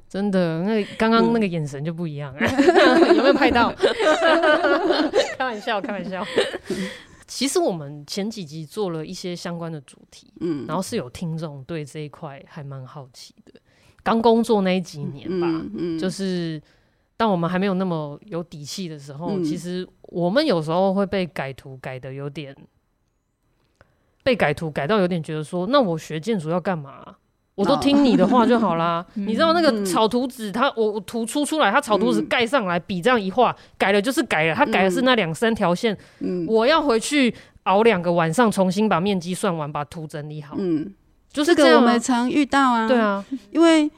[0.09, 3.71] 真的，那刚刚那个眼神就不一样，嗯、 有没有拍到？
[5.37, 6.25] 开玩笑，开玩笑。
[7.27, 13.61] 其实我们前几集做了一些相关的主题，嗯，然后是有听众对这一块还蛮好奇的。
[14.03, 16.61] 刚工作那几年吧，嗯嗯、就是
[17.17, 22.57] 当我们还没有那么有底气的时候，嗯、其实我们有时候会被改图改的有点，
[24.25, 27.17] 被改图改到有点觉得说，那我学建筑要干嘛？
[27.55, 29.05] 我都听你的话就好啦。
[29.07, 34.55] 哦、你知道那个草图纸，它我我图出出来，它草图纸盖上来，笔这样一画，改了就是改了。
[34.55, 37.35] 它改的是那两三条线，嗯、我要回去
[37.65, 40.57] 熬两个晚上，重新把面积算完，把图整理好。
[40.59, 40.93] 嗯，
[41.31, 42.89] 就是这个我们常遇到啊。
[42.89, 43.91] 对啊，因为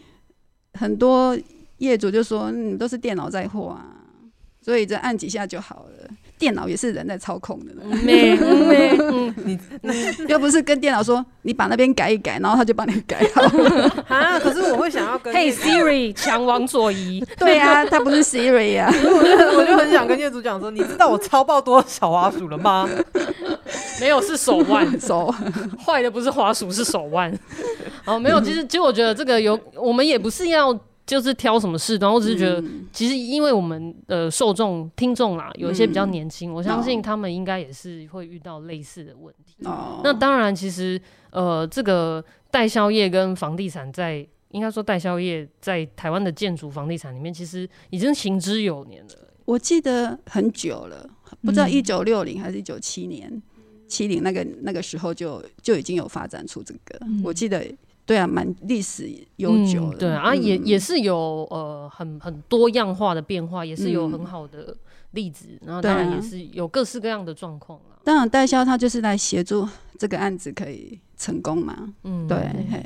[0.73, 1.39] 很多
[1.79, 3.87] 业主就说，你都是电脑在画啊，
[4.61, 6.11] 所以这按几下就好了。
[6.39, 8.97] 电脑也是人在操控的，没没，
[9.45, 9.59] 你
[10.29, 14.39] 又不是跟电脑说，你把那边改一改，然后他就帮你改好了 啊。
[14.39, 17.25] 可是我会想要跟，Hey Siri，强王左移。
[17.39, 18.93] 对啊，他不是 Siri 啊。
[18.93, 22.89] 我 就我就很想跟业主讲说，你知道我超爆多少滑鼠了吗？
[24.01, 25.33] 没有，是手腕手
[25.85, 27.33] 坏的不是滑鼠，是手腕。
[28.05, 30.79] 哦，没有，其实其实我觉得这个有，我们也不是要。
[31.07, 39.67] 就是挑什么事端，我只是觉得，其实因为我们呃受众听众啦，有一些比较年轻，嗯、我相信他们应该也是会遇到类似的问题。
[39.67, 40.99] 哦、那当然，其实
[41.31, 49.29] 呃，这个代销业跟房地产在，应该说代销业在台湾的建筑房地产里面，其实已经行之有年了。
[49.45, 51.07] 我记得很久了，
[51.43, 53.43] 不知道一九六零还是一九七年，
[53.87, 57.63] 七零那个那个时候就就已经有发展出这个，嗯、我记得。
[58.07, 59.97] 对啊，蛮历史悠久的。
[59.97, 61.17] 嗯、对啊，嗯、也也是有
[61.51, 64.77] 呃很很多样化的变化，也是有很好的
[65.13, 67.97] 例子，嗯、然后当然也是有各式各样的状况啊。
[68.05, 69.67] 当然，代销他就是来协助
[69.99, 71.95] 这个案子可以成功嘛。
[72.05, 72.37] 嗯，对。
[72.71, 72.85] 嘿，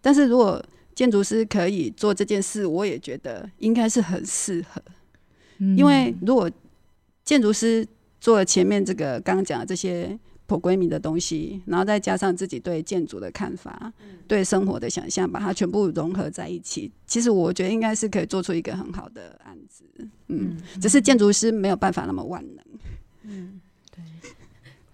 [0.00, 0.60] 但是如果
[0.94, 4.82] 建筑师可以做这件事，我也觉得应该是很适合。
[5.58, 6.50] 嗯、因为如果
[7.24, 7.86] 建筑师
[8.20, 10.18] 做了前面这个刚刚讲的这些。
[10.46, 16.90] 颇规命的东西，然后再加上自己对建筑的看法，嗯、对生活的想象，把它全部融合在一起。
[17.06, 19.84] 其实我觉得应该是可以做出一个很好的案子。
[19.98, 22.64] 嗯，嗯只是建筑师没有办法那么万能。
[23.22, 23.65] 嗯，对。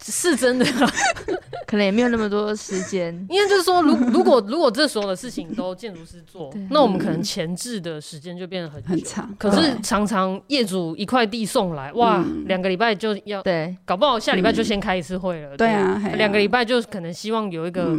[0.03, 0.67] 是真的，
[1.67, 3.15] 可能也没有那么多时间。
[3.31, 9.33] 因为就是说，如 如果如果这所有的事情都建筑师做，那我们可能前置的时间就变得很很长。
[9.39, 15.57] 可是常常业主一块地送来，哇，两个礼拜就要对，搞不好下礼拜就先开一次会了。
[15.57, 17.97] 对啊，两个礼拜就可能希望有一个，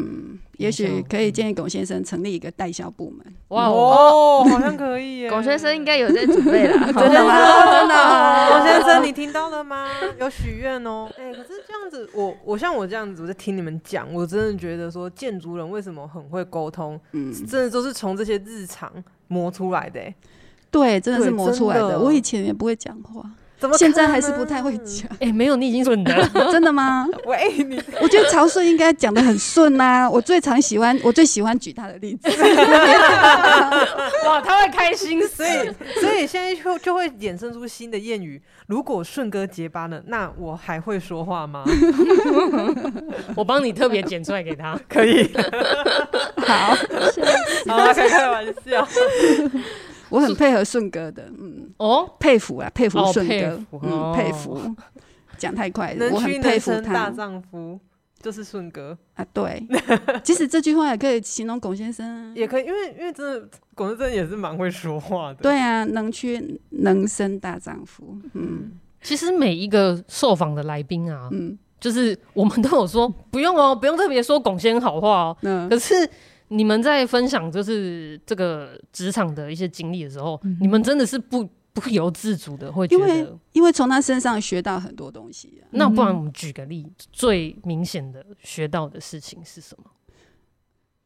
[0.57, 3.25] 也许可以建议龚先生成立一个代销部门。
[3.49, 5.29] 哇哦，好像可以耶。
[5.29, 7.71] 龚先生应该有在准备啦， 真的吗？
[7.71, 9.89] 真的， 龚先生，你听到了吗？
[10.19, 11.09] 有许愿哦。
[11.17, 18.91] 哎，可是这样子，我我像我这样子，我在听你们讲，我真的觉得说建筑人为什么很会沟通，嗯，真的都是从这些日常
[19.27, 20.01] 磨出来的。
[20.69, 21.99] 对，真的是磨出来的。
[21.99, 23.23] 我以前也不会讲话，
[23.63, 25.07] 怎么现在还是不太会讲？
[25.21, 27.07] 哎，没有，你已经顺的， 真的吗？
[27.25, 30.09] 喂，你，我觉得曹顺应该讲的很顺呐。
[30.11, 32.27] 我最常喜欢，我最喜欢举他的例子。
[34.25, 35.49] 哇，他会开心，所以
[36.01, 38.41] 所以现在就就会衍生出新的谚语。
[38.67, 41.63] 如果顺哥结巴了，那我还会说话吗？
[43.33, 45.31] 我帮你特别剪出来给他，可以。
[46.45, 46.75] 好，
[47.69, 48.85] 好，开开玩笑。
[50.13, 54.59] 我很配合顺哥的，嗯，哦，佩服啊，佩服顺哥，嗯，佩服。
[55.37, 56.93] 讲太快了，我很佩服他。
[56.93, 57.79] 大丈夫
[58.21, 59.65] 就是顺哥啊，对。
[60.23, 65.39] 其实这句话也可以形容龚先生，也可以，因为因为真的龚先生也是蛮会说话的。
[65.41, 68.15] 对啊，能屈能伸大丈夫。
[68.33, 75.37] 嗯，其实每一个受访的来宾啊，嗯，就是我们都有说不用哦，不用特别说龚先生好话哦。
[75.41, 76.07] 嗯，可是
[76.47, 81.47] 你们在分享就是这个职场的一些经历的时候，你们真的是不。
[81.75, 85.65] 不由自主的会觉得，因为因为从他身上学到很多东西、啊。
[85.71, 89.85] 那不然我们举个例，最明显的学到的事情是什么？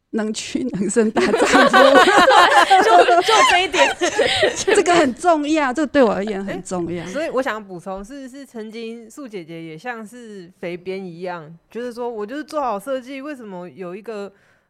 [0.10, 1.78] 能屈能伸大丈夫，
[2.84, 3.96] 就就这一点，
[4.76, 7.06] 这个很重要，这个对我而言很重要。
[7.06, 14.30] 欸、 所以我想补充，是是曾经素姐姐也像是肥编一样，就是说我就是做好设计，为什么有一个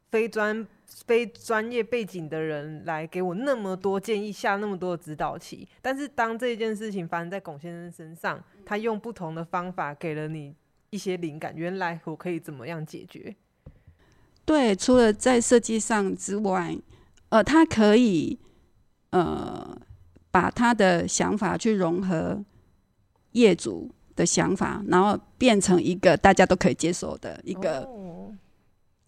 [0.10, 0.68] 非专？
[1.06, 10.56] 非专业背景的人来给我那么多建议，下那么多的指导棋，但是当这件事情发生在龚先生身上，他用不同的方法给了你
[10.90, 11.54] 一些灵感。
[11.56, 13.36] 原来我可以怎么样解决？
[14.46, 16.76] 对，除了在设计上之外，
[17.30, 18.40] 呃，他可以
[19.10, 19.78] 呃
[20.32, 22.44] 把他的想法去融合
[23.34, 27.82] 业主的想法，然后变成一个大家都可以接受的一个。
[27.82, 28.34] 哦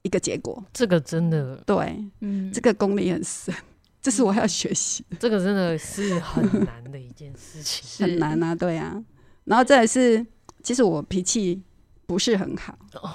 [0.01, 3.53] 一个结果，这个真的对，嗯，这个功力很深，
[4.01, 5.17] 这是我要学习的。
[5.19, 9.01] 这个真的是很难的一件事情， 很难啊，对啊。
[9.45, 10.25] 然后再来是，
[10.63, 11.61] 其实我脾气
[12.05, 13.09] 不是很好哦，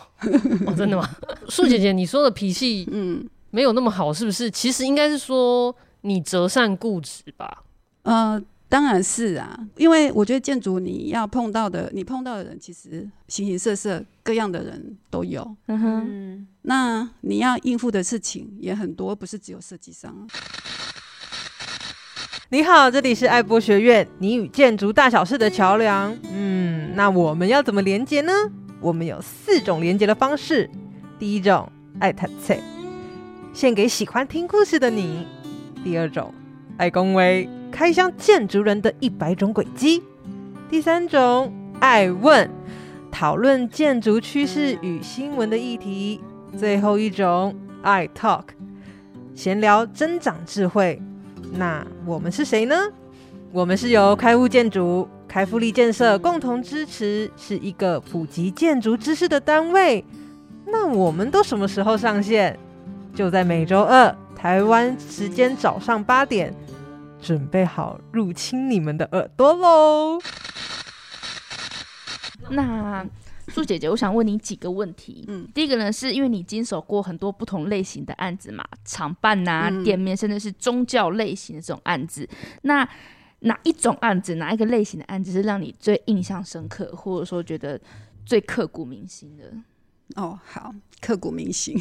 [0.67, 1.09] 哦，真的吗？
[1.49, 4.51] 素姐姐，你说的脾气， 嗯，没有那么好，是不是？
[4.51, 7.65] 其实应该是说你折善固执吧，
[8.03, 8.43] 嗯、呃。
[8.75, 15.49] 当然是啊，因为我觉得建筑你要碰到的，你碰到的人其实形形色色、各样的人都有。
[15.67, 20.13] 嗯哼，那你要应付的事情也很多，不是只有设计上。
[22.49, 26.13] 你好，这里是爱博学院，你与建筑大小事的桥梁。
[26.33, 28.33] 嗯，那我们要怎么连接呢？
[28.81, 30.69] 我们有四种连接的方式。
[31.17, 31.71] 第一种，
[32.01, 32.61] 爱谈菜，
[33.53, 35.25] 献给喜欢听故事的你。
[35.85, 36.35] 第二种，
[36.77, 37.49] 爱恭维。
[37.71, 40.01] 开箱建筑人的一百种轨迹。
[40.71, 42.49] 第三种，爱问，
[43.11, 46.21] 讨论建筑趋势与新闻的议题。
[46.57, 47.53] 最后一种，
[47.83, 48.45] 爱 talk，
[49.35, 51.03] 闲聊增长智慧。
[51.55, 52.77] 那我们是谁呢？
[53.51, 60.05] 我们是由开物建筑、开复力建设共同支持，是一个普及建筑知识的单位。
[60.67, 62.57] 那我们都什么时候上线？
[63.13, 66.55] 就在每周二，台湾时间早上八点。
[67.25, 70.21] 准备好入侵你们的耳朵喽！
[72.51, 73.03] 那
[73.49, 75.25] 素姐姐，我想问你几个问题。
[75.29, 82.29] 嗯，第一个呢，是因为你经手过很多不同类型的案子嘛，厂办呐、啊、嗯、店面，甚至是宗教类型的这种案子。
[82.61, 82.87] 那
[83.41, 87.81] 哪一种案子，哪一个类型的案子是让你最印象深刻，或者说觉得
[88.27, 89.51] 最刻骨铭心的？
[90.17, 91.75] 哦，好，刻骨铭心，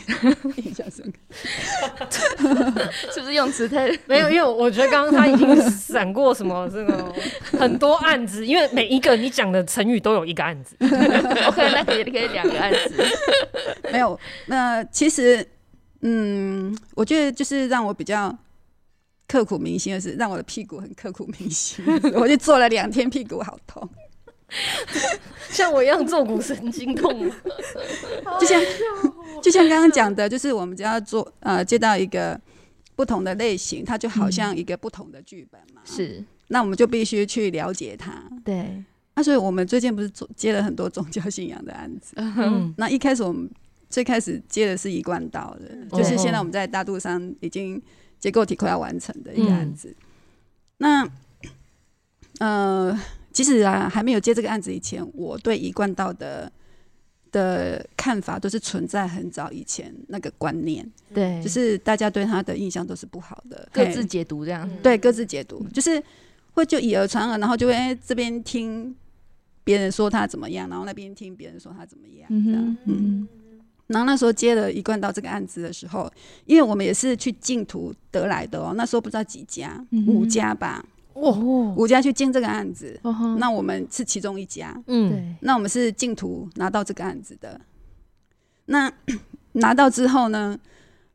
[0.56, 2.10] 印象深刻，
[3.14, 4.30] 是不是用词太 没有？
[4.30, 7.14] 因为我觉得刚刚他已经闪过什么这个
[7.60, 10.76] 很多案子，因为每一个你讲的成语都有一个案子。
[10.80, 13.04] OK，那可以可以两个案子。
[13.92, 15.46] 没有，那其实，
[16.02, 18.36] 嗯，我觉得就是让我比较
[19.28, 21.84] 刻骨铭心的是，让我的屁股很刻骨铭心。
[22.16, 23.88] 我就坐了两天，屁股好痛。
[25.50, 27.30] 像我一样坐骨神经痛，
[28.40, 28.62] 就像
[29.42, 32.40] 就像刚刚讲的，就是我们只要做呃接到一个
[32.96, 35.82] 不同的类型，它就好像一个不同的剧本嘛。
[35.86, 38.24] 是，那我们就必须去了解它。
[38.44, 38.84] 对，
[39.16, 42.14] 那、啊、所以我们最近不是做接了很多宗教信仰的案子。
[42.16, 43.50] 嗯，那一开始我们
[43.90, 47.82] 最开始接的是一贯道的，嗯、就是现在我们在大肚山已经
[48.20, 49.90] 结构体快要完成的一个案子。
[49.90, 49.96] 嗯、
[50.78, 51.10] 那
[52.40, 53.00] 呃，
[53.34, 56.50] 其实啊，还没有接这个案子以前，我对一贯道的
[57.32, 66.02] 的看法都是存在很早以前那个观念，对，就是大家对他的印象都是不好的，各自解读这样，对，各自解读，就是
[66.54, 68.96] 会就以讹传讹，然后就会哎这边听。
[69.66, 73.26] 别人说他怎么样，然后那边听别人说他怎么样，这样，嗯，
[73.88, 76.12] 然后那时候接了一贯道这个案子的时候，
[76.46, 83.00] 因为我们也是去净土得来的哦，那时候不知道几家，五家吧，哦，五家去竞这个案子，
[83.38, 87.60] 那我们是其中一家，嗯，那我们是净土拿到这个案子的，
[88.66, 88.92] 那
[89.54, 90.58] 拿到之后呢，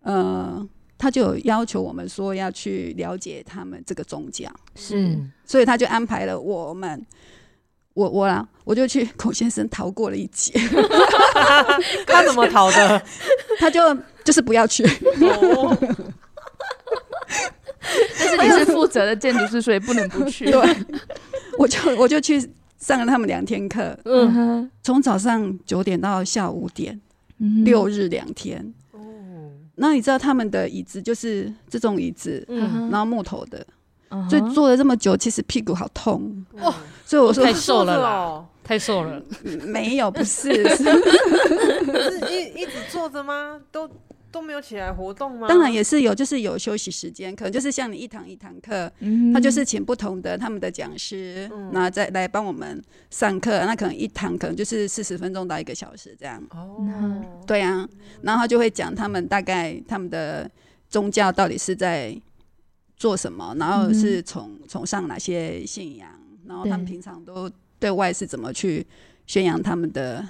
[0.01, 7.05] 呃，他就有要求我们说要去了解他们这个宗教，是，所以他就安排了我们。
[7.95, 10.53] 我我啦，我就去孔先生逃过了一劫。
[12.07, 13.03] 他怎么逃的？
[13.59, 13.81] 他就
[14.23, 14.85] 就是不要去。
[18.19, 20.51] 但是你是负责的建筑师，所以不能不去。
[20.51, 20.77] 对，
[21.59, 22.41] 我就我就去
[22.79, 23.99] 上了他们两天课。
[24.05, 27.01] 嗯哼，从早上九点到下午五点，
[27.65, 28.75] 六日两天。
[28.93, 29.01] 哦，
[29.77, 33.67] 那你知道他们的椅子就是这种椅子，嗯然后木头的。
[34.31, 36.75] 所以坐了这么久，其实屁股好痛哦。
[37.05, 39.23] 所以我说太瘦了啦，太瘦了。
[39.67, 40.85] 没有，不是， 是
[42.31, 43.61] 一一直坐着吗？
[43.71, 43.87] 都
[44.31, 45.49] 都没有起来活动吗？
[45.49, 48.91] 当然也是有，就是有休息时间，可能就是像你一堂一堂课，
[49.33, 53.65] 他就是请不同的他们的讲师，那再来帮我们上课。
[53.65, 56.43] 那可能一堂可能就是四十分钟到一个小时这样。
[56.51, 56.85] 哦，
[57.47, 57.89] 对啊，
[58.23, 60.51] 然后他就会讲他们大概他们的
[60.89, 62.21] 宗教到底是在。
[63.01, 63.55] 做什么？
[63.61, 66.11] 然后是崇崇尚哪些信仰？
[66.49, 67.49] 然后他们平常都
[67.79, 68.85] 对外是怎么去
[69.25, 70.29] 宣扬他们的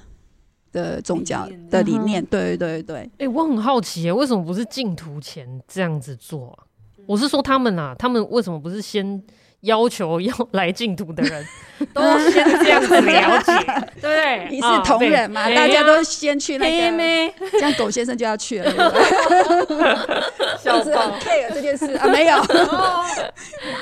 [0.78, 2.24] 的宗教的理念？
[2.26, 2.96] 对对对对。
[2.96, 6.64] 哎、欸，我很好奇，为什么不是净土前这样子做啊？
[7.06, 9.22] 我是说他们啊，他们为什么不是先？
[9.62, 11.44] 要求要来净土的人
[11.92, 12.00] 都
[12.30, 13.52] 先这样子了解，
[14.00, 14.48] 对不对？
[14.52, 18.70] 一视同仁嘛，大家都先去那个，这样狗先生就要去了，
[20.60, 22.40] 小子 很 care 这件事啊，没有。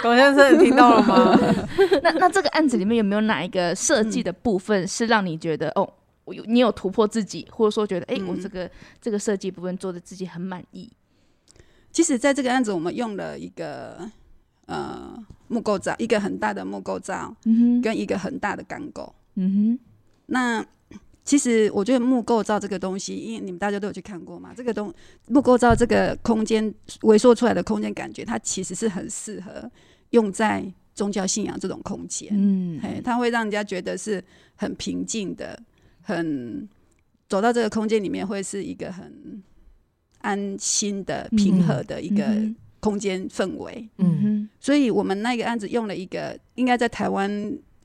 [0.02, 1.38] 狗先生，你听到了吗？
[2.02, 5.86] 那那这个案子里面有没有哪一个设计的部分是让你觉得哦，
[6.26, 8.70] 我有你有突破自己，或者说觉得哎，我这个
[9.00, 10.92] 这个设计部分做的自己很满意？
[11.90, 14.10] 其实，在这个案子，我们用了一个。
[14.68, 15.16] 呃，
[15.46, 17.32] 木构造一个很大的木构造，
[17.80, 19.14] 跟一个很大的钢构。
[19.36, 19.78] 嗯哼，
[20.26, 20.66] 那
[21.24, 24.92] 其实我觉得木构造这个东西，因为你们大家都有去看过嘛，这个东
[25.28, 29.70] 木构造这个空间萎缩出来的空间，感觉它其实是很适合
[30.10, 32.28] 用在宗教信仰这种空间。
[32.32, 34.20] 嗯，嘿，它会让人家觉得是
[34.56, 35.56] 很平静的，
[36.06, 36.66] 很
[37.28, 39.42] 走到这个空间里面会是一个很
[40.20, 42.24] 安心的、平和的一个。
[42.78, 47.28] 空间氛围，嗯哼，所以我们那个案子用了一个，应该在台湾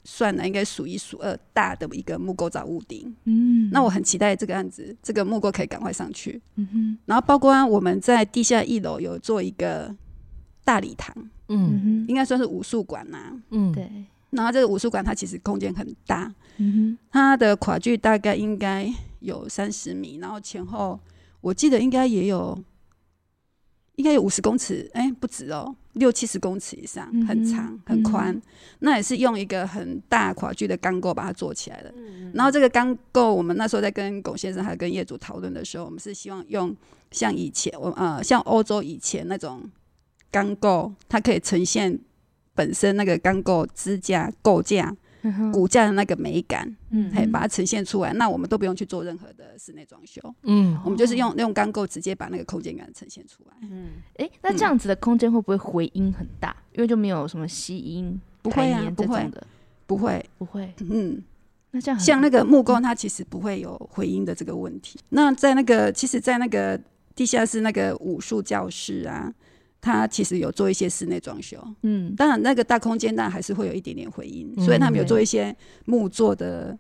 [0.04, 9.96] 算了，应该数一数二大的一个木构造屋顶，嗯，那我很期待这个案子，这个木构可以赶快上去，嗯哼，然后包括我们在地下一楼有做一个
[10.64, 11.16] 大礼堂，
[11.48, 11.82] 嗯。
[11.82, 13.90] 哼，应该算是武术馆呐，嗯，对，
[14.32, 21.00] 然后这个武术馆它其实空间很大，嗯哼，它的跨距大概应该有三十米，然后前后
[21.40, 22.58] 我记得应该也有。
[23.98, 28.34] 应该有五十公尺，哎、欸，不止哦，六七十公尺以上，很长很宽。
[28.34, 28.42] 嗯、
[28.80, 31.94] 那也是用一个很大跨距的钢构把它做起来的。
[31.96, 36.76] 嗯、然后这个钢构，我们那时候在跟龚先生还有跟业主讨论的时候，我们是希望用
[37.12, 39.70] 像以前我呃像欧洲以前那种
[40.32, 42.00] 钢构，它可以呈现
[42.62, 44.96] 本身那个钢构支架构架。
[45.54, 56.56] 骨架的那个美感，嗯，嘿，把它呈现出来，那我们都不用去做任何的室内装修，嗯，我们就是用用钢构直接把那个空间感呈现出来，嗯，哎、欸，那这样子的空间会不会回音很大？
[56.74, 59.46] 因为就没有什么吸音，不会啊，不会的，
[59.86, 61.22] 不会，不会，嗯，
[61.70, 65.00] 那这样像那个木工，它其实不会有回音的这个问题。
[65.10, 66.82] 那在那个，其实，在那个
[67.14, 69.32] 地下室那个武术教室啊。
[69.82, 75.54] 他其实有做一些室内装修，嗯，当然那个大空间当然还是会有一点点回音，嗯、所以他们有做一些
[75.86, 76.78] 木做的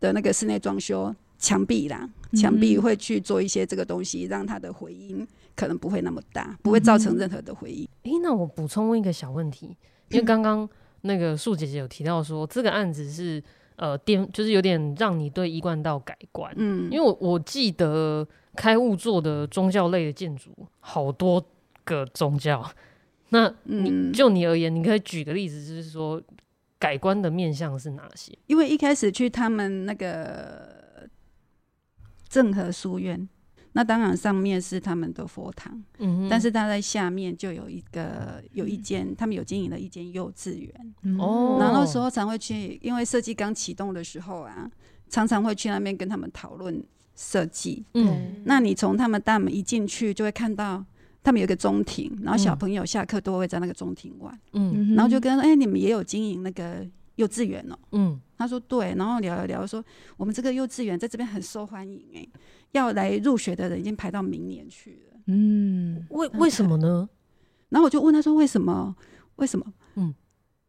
[0.00, 5.24] 的那个室内装修，墙壁啦，墙壁会去做一些这个东西，让它的回音
[5.54, 7.88] 可能不会那么大，不会造成任何的回音。
[8.02, 9.76] 诶、嗯欸，那我补充问一个小问题，
[10.08, 10.68] 因为刚刚
[11.02, 13.40] 那个树姐姐有提到说，这个案子是
[13.76, 18.26] 呃颠，就是有点让你对一贯道改观，嗯，因为我我记得
[18.56, 21.40] 开悟做的宗教类的建筑好多。
[21.90, 22.64] 个宗教，
[23.30, 26.22] 那你就你而言，你可以举个例子，就是说
[26.78, 28.32] 改观的面向是哪些？
[28.46, 31.08] 因为一开始去他们那个
[32.28, 33.28] 郑和书院，
[33.72, 40.72] 那当然上面是他们的佛堂，嗯，但是他在下面就有一个有一间，他们有经营了一间幼稚园，
[41.18, 44.70] 哦，然后那时候常会去，因为设计刚启动的时候啊，
[45.08, 46.82] 常常会去那边跟他们讨论
[47.14, 50.84] 设计，嗯，那你从他们大门一进去就会看到。
[51.22, 59.84] 他们有个中庭，然后小朋友下课都会在那个中庭玩，嗯，然后就跟他说：“哎、欸，你们也有经营那个幼稚园哦、喔？”嗯，他说：“对。”然后聊一聊说
[60.16, 62.28] ：“我们这个幼稚园在这边很受欢迎、欸，哎，
[62.72, 67.08] 要来入学的人已经排到明年去了。”嗯，为为什么呢？
[67.68, 68.96] 然后我就问他说：“为什么？
[69.36, 69.66] 为什么？”
[69.96, 70.14] 嗯，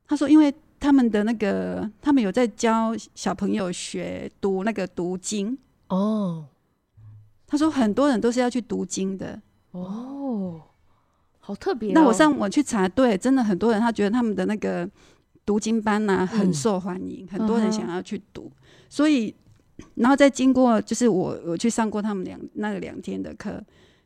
[0.05, 6.45] 他说：“因为他们的那个，他们有在教小朋友学读那个读经哦。”
[7.47, 9.41] 他说：“很多人都是要去读经的。”
[9.71, 10.61] 哦，
[11.39, 11.93] 好特别、哦。
[11.95, 14.89] 那我上网去查，对，真的很多人他觉得他们的那个
[15.45, 18.51] 读经班呐、啊、很受欢迎，嗯、很多人想要去读。
[18.53, 19.33] 嗯、所以，
[19.95, 23.63] 然后再经过，就是我我去上过他们两那个两天的课，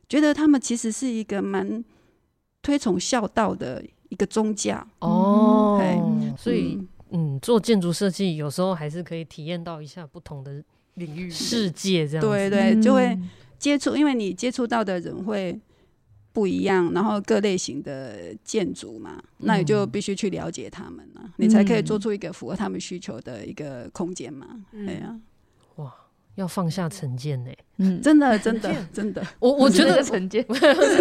[0.07, 1.83] 觉得他们其实是一个蛮
[2.61, 4.85] 推崇孝道的一个宗教。
[4.99, 10.63] 哦，对，所以嗯，做建筑设计有时候还是可以体验到一下不同的
[10.93, 13.17] 领域世界，这样子对对，就会。
[13.65, 15.59] 接触，因为你接触到的人会
[16.31, 24.45] 不一样，然后各类型的建筑嘛，嗯、那你就必须去了解他们了，嗯、你才可以做出一个符合他们需求的一个空间嘛。
[24.71, 25.17] 嗯、对呀、啊，
[25.77, 25.91] 哇，
[26.35, 30.45] 要放下成见呢，嗯，真的，真的，真的，我我觉得成见，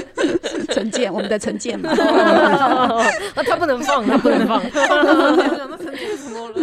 [0.72, 1.92] 成见，我们的成见嘛，
[3.36, 6.54] 那他不能放，他不能放，那成见什么了？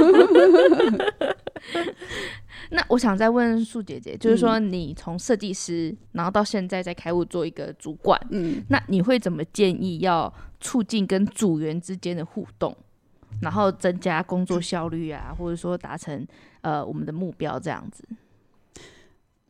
[2.74, 12.74] 那我想再问素姐姐，就是说你从设计师，然后到现在在开悟做一个主管，嗯，那你会怎么建议要促进跟组员之间的互动，
[13.42, 16.26] 然后增加工作效率啊，或者说达成
[16.62, 18.06] 呃我们的目标这样子？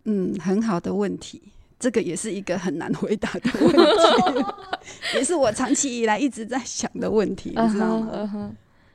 [0.05, 1.39] 嗯，很好的问题，
[1.79, 4.45] 这个也是一个很难回答的问题，
[5.13, 8.51] 也是我长期以来一直在想的问题，你知道吗？Uh huh, uh huh.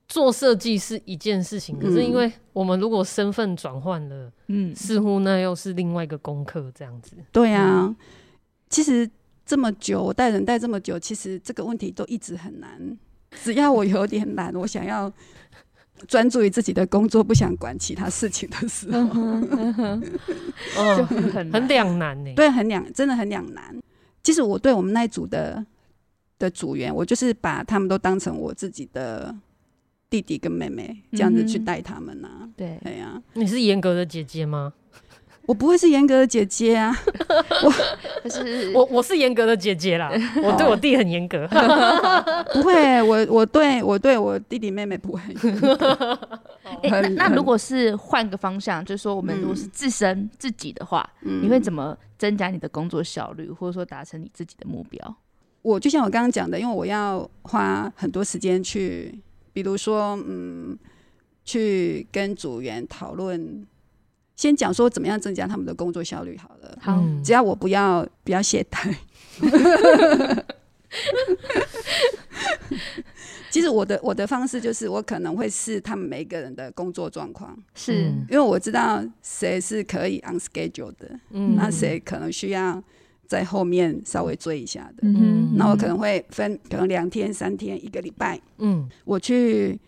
[0.08, 7.16] 做设计是一件事情，可是因为我们如果身份转换了，嗯，似乎那又是另外一个功课，这样子。
[7.32, 7.96] 对啊，嗯、
[8.70, 9.10] 其实
[9.44, 12.96] 这么久，我带人带这么久，其实这个问题都一直很难。
[13.42, 15.12] 只要我有点懒，我想要
[16.06, 19.00] 专注于自己的工作，不想管其他事情的时候，
[20.96, 22.32] 就很很两难呢。
[22.36, 23.76] 对，很两，真的很两难。
[24.22, 25.66] 其实我对我们那一组的
[26.38, 29.34] 的组员，我就是把他们都当成我自己的。
[30.08, 33.22] 弟弟跟妹妹这样子去带他们呐、啊，嗯、对，对呀、啊。
[33.34, 34.72] 你是严格的姐姐吗？
[35.46, 36.92] 我不会是严格的姐姐啊，
[37.62, 37.70] 我
[38.20, 40.10] 可是我我是严格的姐姐啦，
[40.42, 41.46] 我对我弟很严格。
[42.52, 45.20] 不会，我我对我对我弟弟妹妹不会。
[46.82, 55.16] 欸、那那如果是换个方向，就是说我们如果是自身自己的话，嗯、你会怎么增加你的工作效率，或者说达成你自己的目标？
[55.62, 59.16] 我就像我刚刚讲的，因为我要花很多时间去。
[59.56, 60.78] 比如说，嗯，
[61.42, 63.66] 去跟组员讨论，
[64.36, 66.78] 先讲说怎么样增加他们的工作效率好了。
[66.78, 68.94] 好，只要我不要不要懈怠。
[73.50, 78.12] 其实我的我的方式就是，我可能会试他们每个人的工作状况，是。
[78.28, 82.82] 因为我知道谁是可以 on schedule 的，嗯，那谁可能需要
[83.26, 89.78] 在后面稍微追一下的，嗯哼，那我可能会分，可能两天、三天、一个礼拜，嗯，我去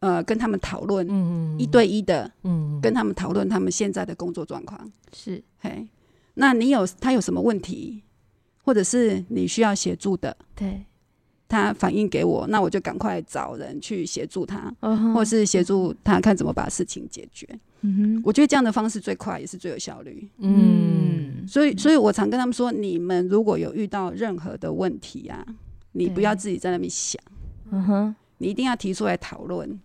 [0.00, 5.86] 呃跟他们讨论，嗯一对一的，嗯，跟他们讨论他们现在的工作状况，是，嘿，
[6.34, 8.02] 那你有他有什么问题，
[8.62, 10.84] 或者是你需要协助的，对，
[11.48, 17.48] 他反映给我，那我就赶快找人去协助他，嗯、或是协助他看怎么把事情解决。
[17.86, 20.28] 嗯哼，我觉得这样的方式最快，也是最有效率。
[20.38, 25.46] 嗯，所以，所以我常跟他们说，你们如果有遇到任何的问题啊，
[25.92, 27.22] 你不要自己在那边想，
[27.70, 29.78] 嗯哼，你一定要提出来讨论。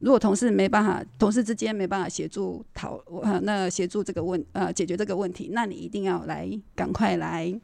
[0.00, 7.54] 如果同事没办法，同事之间没办法协助讨，呃，那协助这个问，呃，解决这个问题，那你一定要来，赶快来，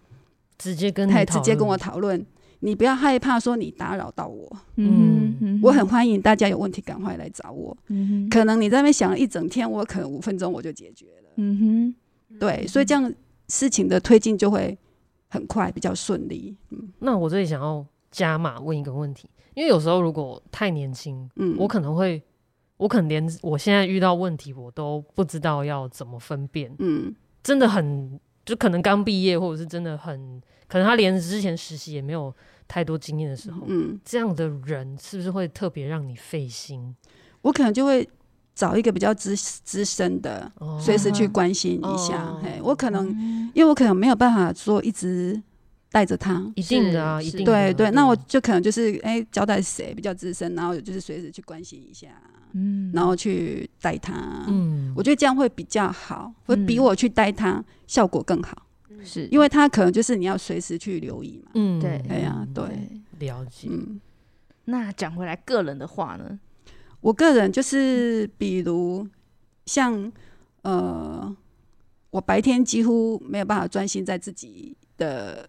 [0.56, 2.24] 直接跟他，直接跟我讨论。
[2.60, 11.94] 你不要害怕说你打扰到我，嗯，我很欢迎大家有问题赶快来找我，嗯，可能你在那边想了一整天，我可能五分钟我就解决了，嗯
[12.30, 13.12] 哼，对，所以这样
[13.48, 14.76] 事情的推进就会
[15.28, 16.56] 很快，比较顺利。
[16.70, 22.20] 嗯，那我这里想要加码问一个问题，因为有时候如果太年轻，嗯，我可能会，
[22.76, 28.18] 我可能连我现在遇到问题我都不知道要怎么分辨，嗯，真的很。
[28.44, 32.32] 就可能刚毕业，或者是真的很可能他连之前实习也没有
[32.68, 36.94] 太多经验的时候，嗯，这样的人是不是会特别让你费心？
[37.42, 38.08] 我可能就会
[38.54, 42.24] 找一个比较资资深的，随时去关心一下。
[42.24, 45.40] 哦、嘿，我可能、嗯、因为我可能没有办法说一直
[45.90, 47.90] 带着他，一定的啊，一定的对对。
[47.92, 52.08] 那我就可能就是哎、欸，交代谁比较资深，然后就是随时去关心一下。
[52.52, 54.14] 嗯，然后去带他，
[54.48, 58.62] 嗯，我觉得这样会比较好，会比我去带他效果更好，
[59.04, 59.26] 是。
[59.28, 62.64] 因为他可能就是你要随时去留意嘛，嗯，对，哎呀，对，
[63.18, 63.68] 了解。
[63.70, 64.00] 嗯，
[64.64, 66.38] 那讲回来个人的话呢，
[67.00, 69.06] 我个人就是比如
[69.66, 70.12] 像
[70.62, 71.36] 呃，
[72.10, 75.48] 我白天几乎没有办法专心在自己的，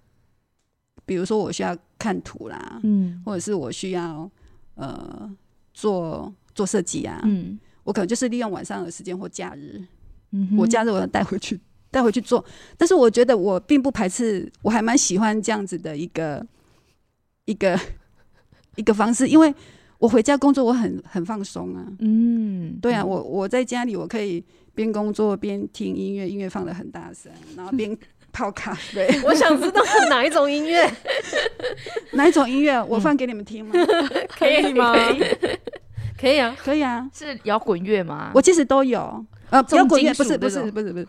[1.05, 4.29] 比如说我需要看图啦，嗯，或者是我需要
[4.75, 5.29] 呃
[5.73, 6.33] 做。
[6.55, 9.81] 做设计啊，嗯，我可能就是利用晚上的时间或假日，
[10.31, 11.57] 嗯，我假日我要带回去
[11.91, 12.43] 带回去做。
[12.77, 16.45] 但是我觉得我并不排斥，我还蛮喜欢这样子的一个
[17.45, 17.79] 一个
[18.75, 19.53] 一个方式，因为
[19.97, 27.97] 我回家工作我很很放松啊，嗯，对啊，我我在家里我可以边工作边听音乐，音乐放的很大声，然后边
[28.31, 29.09] 泡咖啡。
[29.25, 30.89] 我想知道是哪一种音乐，
[32.13, 33.73] 哪一种音乐，我放给你们听吗？
[34.29, 34.95] 可以吗？
[36.17, 38.31] 可以啊，可以啊，是摇滚乐吗？
[38.33, 41.07] 我其实都有，呃，摇滚乐不是不是不是不是，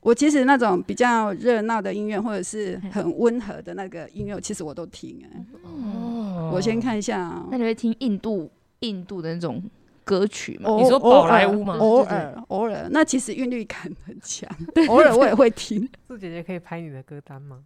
[0.00, 5.44] 我其实那种比较热闹的音乐或者是很温和的那个音乐，其实我都听哎。
[5.62, 9.62] 哦，我先看一下，那你会听印度印度的那种
[10.04, 10.70] 歌曲吗？
[10.80, 11.76] 你说宝莱坞吗？
[11.78, 14.48] 偶尔偶尔，那其实韵律感很强，
[14.88, 15.88] 偶尔我也会听。
[16.08, 17.60] 素姐姐可以拍你的歌单吗？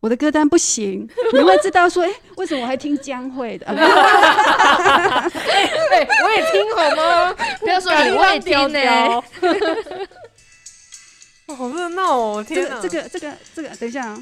[0.00, 3.66] 我的歌单不行，你会知道说，哎、欸，为什么我还听江蕙的？
[3.66, 3.76] 对，
[6.24, 7.34] 我也听好吗？
[7.60, 8.80] 不要说你，我也听呢。
[11.48, 12.42] 哇， 好热闹哦！
[12.42, 14.18] 天哪，这个、这个、这个、等一下啊，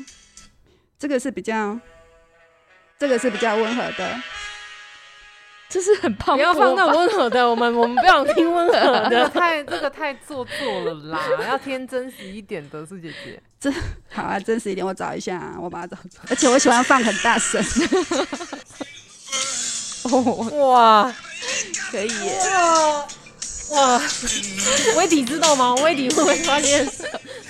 [0.98, 1.78] 这个是比较，
[2.98, 4.20] 这个是比较温和的。
[5.68, 8.72] 这是很胖，不要放那么温和的，我们我们不想听温和
[9.10, 13.40] 的， 太这个太做作了啦，要天真实一点的，是姐姐。
[13.60, 13.72] 这
[14.10, 16.24] 好啊，真实一点，我找一下，我把它找出来。
[16.30, 17.62] 而且我喜欢放很大声。
[20.68, 21.14] 哇，
[21.90, 22.40] 可以耶！
[23.70, 24.00] 哇，
[24.96, 25.74] 威迪知道吗？
[25.82, 26.88] 威迪会不会发现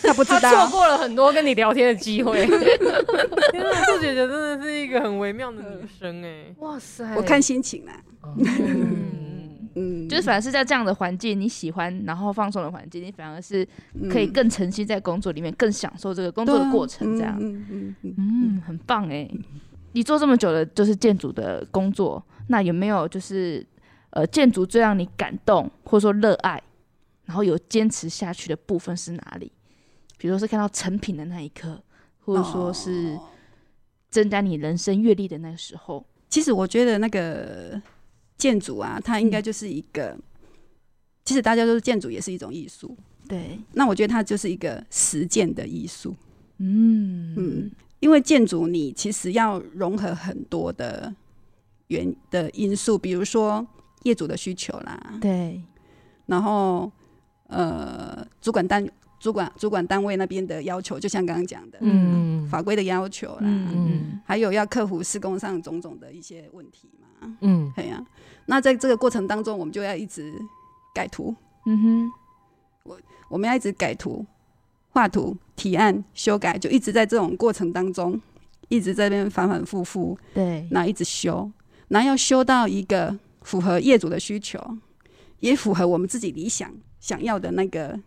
[0.03, 0.67] 他不知道？
[0.67, 2.45] 错过了很多跟你聊天的机会。
[3.53, 6.47] 天哪，素姐姐真的是一个很微妙的女生哎！
[6.59, 7.93] 哇塞，我看心情啦。
[8.37, 9.38] 嗯
[9.75, 13.67] 嗯，就是反而是在这样的环境，你喜欢然后放松的环境，你反而是
[14.11, 17.17] 可以更沉浸在工作里面，更享受这个工作的过程。
[17.17, 19.29] 这样，嗯嗯嗯，很棒哎！
[19.93, 23.67] 你做这么久的就是建筑的工作，那有没有就是？
[24.11, 26.61] 呃，建筑最让你感动或者说热爱，
[27.27, 29.53] 然后有坚持下去的部分是哪里？
[30.17, 31.79] 比如说是看到成品的那一刻，
[32.25, 33.19] 或者说是
[34.09, 36.03] 增加你人生阅历的那个时候。
[36.31, 37.79] 其实我觉得那个
[38.39, 40.23] 建筑啊，它应该就是一个，嗯、
[41.27, 42.97] 其实大家都是建筑也是一种艺术。
[43.29, 46.17] 对，那我觉得它就是一个实践的艺术。
[46.59, 47.71] 嗯嗯，
[48.01, 51.15] 因为建筑你其实要融合很多的
[51.89, 53.67] 原的因素，比如说。
[54.05, 55.61] 业主的需求啦，对，
[56.27, 56.91] 然后
[57.49, 58.89] 呃，主管单
[59.19, 68.05] 主管主管单位那边的要求，就像刚刚讲的，嗯，法规的要求啦，嗯，还有要克服施工上种种的一些问题嘛，嗯，对呀。
[68.47, 70.33] 那在这个过程当中，我们就要一直
[70.95, 71.35] 改图，
[71.67, 72.13] 嗯哼，
[72.85, 74.25] 我我们要一直改图、
[74.91, 78.21] 画图、提案、修改，就一直在这种过程当中，
[78.69, 81.51] 一直在那边反反复复，对，然后一直修，
[81.89, 83.19] 然后要修到一个。
[83.43, 84.61] 符合业主的需求，
[85.41, 87.99] 也符合我们自己理想想要的那个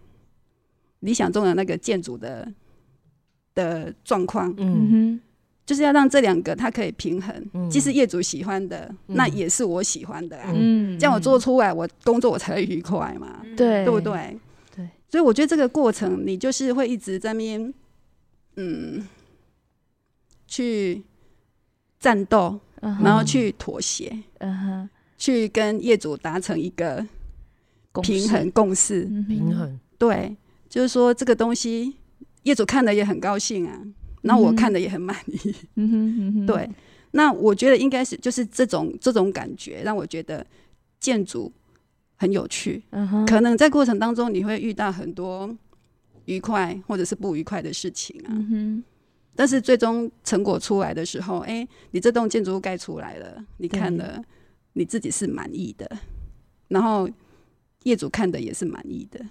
[1.01, 2.51] 理想中的那个建筑的
[3.53, 4.51] 的状况。
[4.57, 5.21] 嗯哼，
[5.65, 10.51] 就是要让这两个它可以平衡，嗯、既是业主喜欢的，嗯、那也是我喜欢的啊。
[10.55, 13.41] 嗯，这样我做出来，我工作我才会愉快嘛。
[13.55, 14.39] 对，对不对？
[14.75, 14.89] 对。
[15.07, 17.73] 所以我觉得这个过程，你就是会一直在面，
[18.55, 19.07] 嗯，
[20.47, 21.03] 去
[21.99, 24.17] 战斗，然后去妥协。
[24.39, 24.89] 嗯哼。
[25.17, 27.05] 去跟业主达成一个
[28.01, 30.35] 平衡共识，平衡对，
[30.71, 31.93] 就是说这个东西
[32.43, 33.79] 业主看的也很高兴啊，
[34.21, 36.69] 那我看的也很满意，嗯哼嗯哼，对，
[37.11, 40.45] 那我觉得应该是就是这种这种感觉让我觉得
[40.97, 41.51] 建筑
[42.15, 45.53] 很有趣，嗯哼，可能在过程当中你会遇到很多
[46.25, 48.83] 愉快或者是不愉快的事情啊，嗯哼，
[49.35, 54.23] 但是最终成果出来的时候，哎，你这栋建筑物盖出来了，你看了。
[54.73, 55.85] 你自己是满意的，
[56.69, 57.05] 然后
[57.83, 59.29] 业主看的也是满意的，嗯，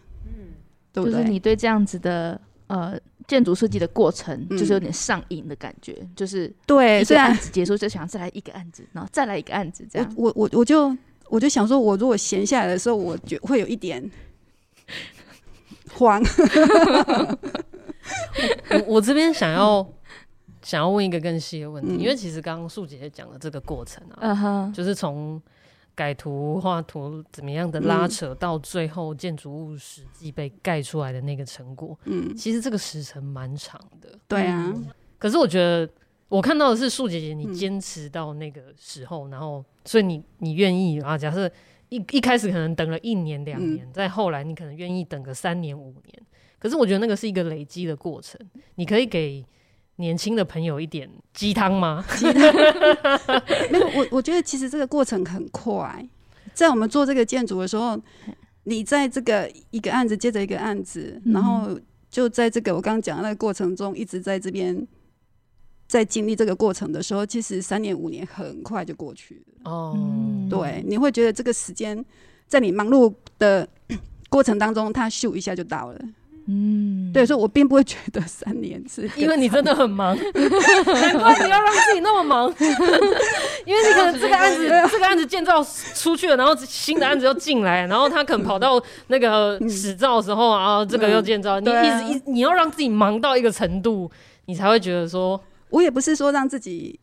[0.93, 1.19] 对不对？
[1.19, 10.15] 就是你对这样子的呃建筑设计的过程就是有点上瘾的感觉，嗯、就是对，一个案子结束就想再来一个案子，然后再来一个案子，这样。
[10.17, 10.97] 我我我就
[11.29, 14.11] 我就想说，我如果闲下来的时候，我就会有一点
[15.95, 16.23] 慌。
[18.71, 19.95] 我我这边想要、嗯、
[20.63, 24.75] 想要问一个更细的问题，嗯、因为其实刚刚素姐姐讲的这个过程啊，uh huh.
[24.75, 25.41] 就是从。
[26.01, 34.19] 改图、画图怎么样的拉扯，到最后建筑物实际被盖出来的那个成果，嗯，其实这个时程蛮长的。
[34.27, 34.75] 对啊，
[35.19, 35.87] 可是我觉得
[36.31, 41.19] 我看到的是素姐姐，你坚持到那个时候，嗯、然后所以你你愿意啊？
[41.19, 41.47] 假设
[41.91, 46.23] 一一开始可能等了一年两年，嗯、再后来你可能愿意等个三年五年，
[46.59, 48.41] 可是我觉得那个是一个累积的过程，
[48.77, 49.45] 你可以给。
[50.01, 52.05] 年轻的朋友一点鸡汤吗？
[52.17, 52.55] 鸡汤？
[53.71, 56.05] 没有，我我觉得其实这个过程很快。
[56.53, 57.97] 在我们做这个建筑的时候，
[58.65, 61.79] 你在这个一个案子接着一个案子，然后
[62.11, 64.87] 就在这个我刚刚讲的那个过程中，一直在这边
[65.87, 69.71] 在经历这个过程的时候，其实三年五年很快就过去了。
[69.71, 69.97] 哦，
[70.51, 72.05] 对，你会觉得这个时间
[72.49, 73.69] 在你忙碌的
[74.29, 76.01] 过程当中，它咻一下就到了。
[76.53, 82.53] 嗯，对，所以我并不会觉得三年是，因为你真的很忙， 难怪你要让自己那么忙，
[83.65, 94.11] 因为你可能这个案子这个案子建造出去了，然后新的案子又进来，然后他可能跑到那个使照的时候啊，这个又建造，你一直一你要让自己忙到一个程度，
[94.47, 96.99] 你才会觉得说，我也不是说让自己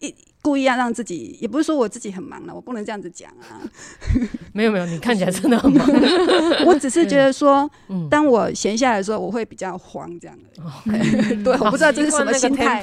[0.00, 0.12] 一。
[0.40, 3.60] 故意要让自己，也不是说我自己很忙了，我不能这样子讲啊。
[4.54, 5.86] 没有没有，你看起来真的很忙。
[6.64, 10.62] 我只是觉得说，嗯、当我闲下来的时候，我会比较慌这样的。
[10.86, 12.82] 嗯、 对，我不知道这是什么心态。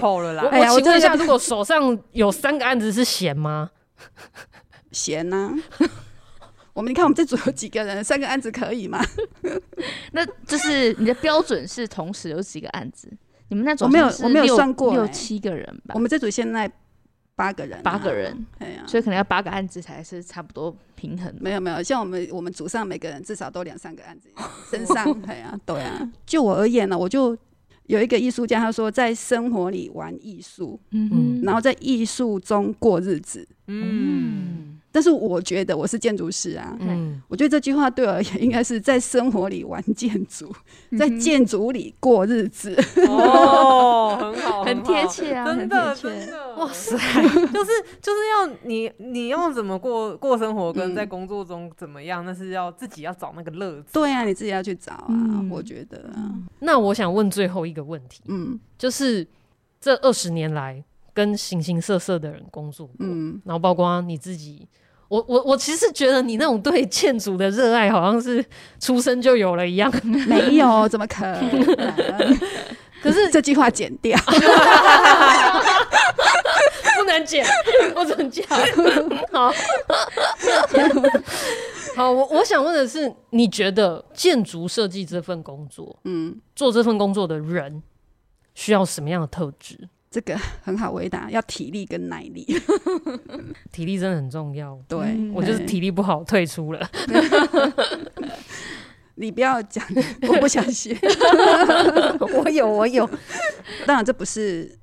[0.52, 3.72] 哎呀，我请问一下，如果手上有三个案子是闲吗？
[4.92, 5.90] 闲呢、啊？
[6.74, 8.04] 我们你看，我们这组有几个人？
[8.04, 9.02] 三个案子可以吗？
[10.12, 13.10] 那就是你的标准是同时有几个案子？
[13.48, 15.94] 你们那组我没有，我没有算过，六七个人吧？
[15.96, 16.70] 我们这组现在。
[17.36, 21.34] 八个人，八个人，对啊，所以可能要八个案子才是差不多平衡。
[21.40, 24.30] 没有没有，像我们我们组上每个人至少都两三个案子
[24.72, 26.12] 身上，对啊，对啊。
[26.26, 27.38] 就我而言呢，我就
[27.88, 34.75] 有一个艺术家，他说在生活里玩艺术，嗯哼，然后在艺术中过日子，嗯。
[34.96, 40.50] 但是我觉得我是建筑师啊，嗯，我觉得这句话对我而言应该是在生活里玩建筑，
[40.98, 42.74] 在建筑里过日子。
[43.06, 46.96] 哦，很好， 很贴切啊，真的，真的，哇塞，
[47.28, 47.72] 就是
[48.02, 53.92] 就是要你你要怎么过过生活，跟在工作中怎么样，那是要自己要找那个乐子。
[53.92, 56.10] 对啊，你自己要去找啊，我觉得。
[56.60, 59.28] 那我想问最后一个问题，嗯，就是
[59.82, 60.82] 这二十年来
[61.14, 64.66] 跟形形色色的人工作过，嗯，然后包括你自己。
[65.16, 68.44] 我我我其实觉得你那种对建筑的热爱，好像是
[68.82, 69.90] 出生就有了一样。
[70.28, 72.38] 没有，怎么可能？
[73.02, 74.18] 可是这句话剪掉，
[76.98, 77.46] 不能剪，
[77.96, 78.46] 我怎么讲？
[79.32, 79.54] 好，
[81.96, 87.82] 好，我我想问的是，你觉得建筑设计这份工作，嗯，做这份工作的人
[88.54, 89.88] 需要什么样的特质？
[90.16, 92.46] 这个很好回答，要体力跟耐力。
[93.74, 94.80] 体力真的很重要。
[94.88, 96.90] 对，我就是体力不好，退出了。
[99.16, 99.86] 你不要讲，
[100.30, 100.98] 我不想学。
[102.34, 103.06] 我有，我有。
[103.86, 104.74] 当然，这不是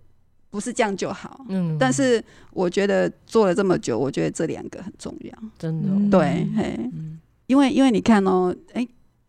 [0.50, 1.46] 不是这样就好。
[1.48, 1.78] 嗯。
[1.80, 5.32] 但是我觉得做了这么久，我觉得这两个很重要。
[5.58, 6.18] 真的。
[6.18, 6.78] 对，嘿，
[7.46, 8.86] 因为因为你看哦，哎，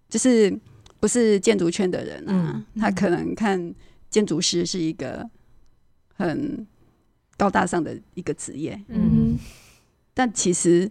[0.09, 0.53] 就是
[0.99, 3.73] 不是建筑圈的人啊，他可能看
[4.09, 5.25] 建筑师是一个。
[6.27, 6.65] 很
[7.37, 9.37] 高大上的一个职业，嗯，
[10.13, 10.89] 但其实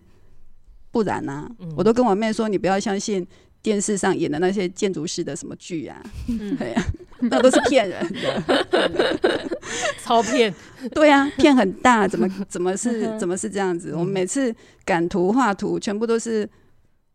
[0.91, 1.51] 不然啊。
[1.59, 3.27] 嗯、我都跟我妹说，你不要相信
[3.61, 9.51] 电视上演的那些建筑师的什么剧啊，嗯、对呀、啊，那都是骗人的，
[10.03, 10.53] 超骗。
[10.93, 13.93] 对呀、啊，骗很大，怎么怎么是 怎么是这样子？
[13.93, 14.55] 嗯、我们每次
[14.85, 16.49] 赶图画图，全部都是。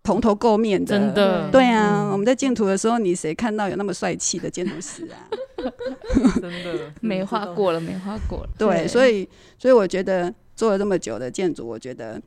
[0.07, 5.27] 蓬头垢面的，真的，对啊，嗯、我们在建图的时候，你谁看到有那么帅气的建筑师啊？
[6.39, 8.49] 真的 没话过了，没话过了。
[8.57, 9.27] 对，对所以，
[9.59, 12.21] 所以我觉得做了这么久的建筑，我觉得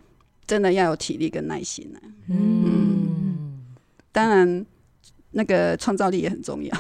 [0.47, 1.99] 真的要有体力跟耐心啊。
[2.29, 3.65] 嗯，嗯，
[4.13, 4.67] 当然，
[5.31, 6.77] 那个创造力也很重要。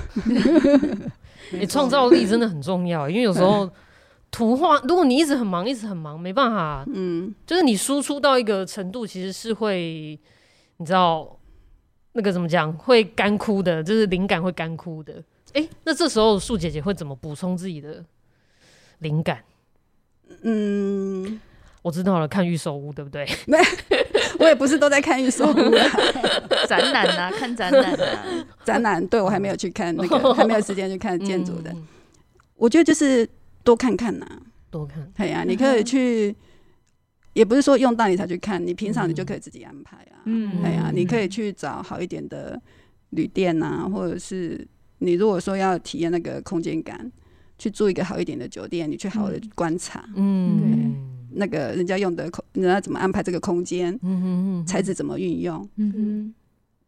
[1.53, 3.71] 你创造力真的很重要，因为有时候
[4.31, 10.21] 图画，如果你一直很忙，一直很忙，没办法，嗯，就是你输出到一个程度，其实是会。
[10.81, 11.39] 你知道
[12.13, 15.23] 那个怎么讲会干枯的，就是灵感会干枯的。
[15.53, 18.03] 哎、欸，那这时候树姐姐会怎么补充自己的
[19.01, 19.45] 灵感？
[20.41, 21.39] 嗯，
[21.83, 23.29] 我知道了，看预售屋，对不对？
[23.47, 23.59] 没
[24.41, 25.87] 我也不是都在看预售屋啊，
[26.67, 28.25] 展览啊，看展览啊，
[28.65, 29.07] 展览。
[29.09, 31.71] 对，我还没有去看那个，还没有时间去看建筑的。
[32.57, 33.29] 我觉得就是
[33.63, 34.27] 多看看呐，
[34.71, 35.13] 多看。
[35.15, 36.35] 对呀，你可以去，
[37.33, 40.23] 也不是说用到你才去看，你平常你就可以自己安排啊。
[40.25, 42.61] 嗯，对呀，你可以去找好一点的
[43.11, 44.67] 旅店啊，或者是
[44.99, 47.11] 你如果说要体验那个空间感，
[47.59, 50.09] 去住一个好一点的酒店，你去好好的观察。
[50.17, 51.07] 嗯。
[51.33, 53.97] 那个人家用的空，人家怎么安排这个空间？
[54.67, 55.69] 材质怎么运用？
[55.77, 56.35] 嗯哼，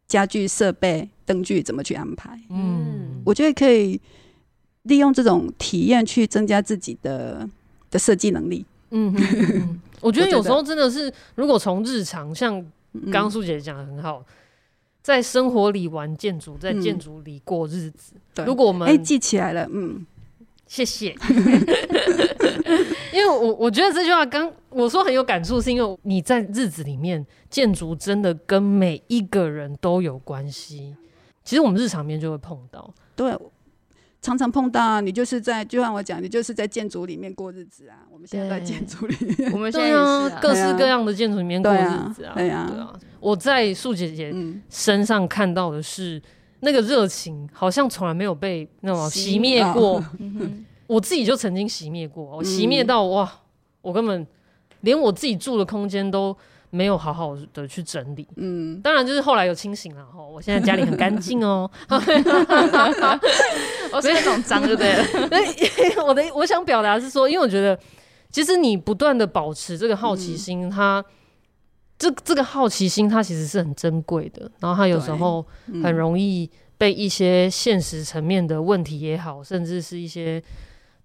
[0.05, 2.37] 家具设备灯具怎么去安排？
[2.49, 4.01] 嗯，我觉得可以
[4.81, 7.49] 利用这种体验去增加自己的
[7.89, 8.65] 的设计能力。
[8.91, 12.61] 嗯哼，我觉得有时候真的是，如果从日常，像
[13.05, 14.23] 刚刚素姐讲的很好，
[15.01, 18.13] 在生活里玩建筑，在建筑里过日子。
[18.45, 20.05] 如果我们哎记起来了，嗯。
[20.65, 21.13] 谢谢，
[23.13, 30.95] 因为我我觉得这句话刚我说很有感触，是因为你在日子里面，建筑真的跟每一个人都有关系。
[31.43, 33.37] 其实我们日常面就会碰到，对，
[34.23, 34.99] 常常碰到。
[35.01, 37.97] 你就是在，就像我讲，你就是在建筑里面过日子啊。
[38.11, 42.33] 我们现在在建筑里面，我们现在啊，各式各样的建筑里面过日子啊。
[42.33, 42.91] 对啊，对啊。
[43.19, 44.33] 我在素姐姐
[44.67, 46.19] 身上看到的是。
[46.65, 50.01] 那个热情好像从来没有被那种熄灭过，
[50.87, 53.29] 我自己就曾经熄灭过，我熄灭到哇，
[53.81, 54.25] 我根本
[54.79, 56.33] 连我自己住的空间都
[56.69, 58.25] 没有好好的去整理。
[58.37, 61.69] 嗯，当然就是后来有清醒了哈，我现在家里很干净哦。
[63.93, 65.95] 我是那种脏对不对？
[66.05, 67.79] 我的我想表达是说，因为我觉得
[68.31, 71.03] 其实你不断的保持这个好奇心，它。
[71.95, 74.51] 这这个好奇心，它其实是很珍贵的。
[74.59, 75.45] 然后它有时候
[75.83, 80.41] 很容易被一些现实层面的问题也好，甚至是一些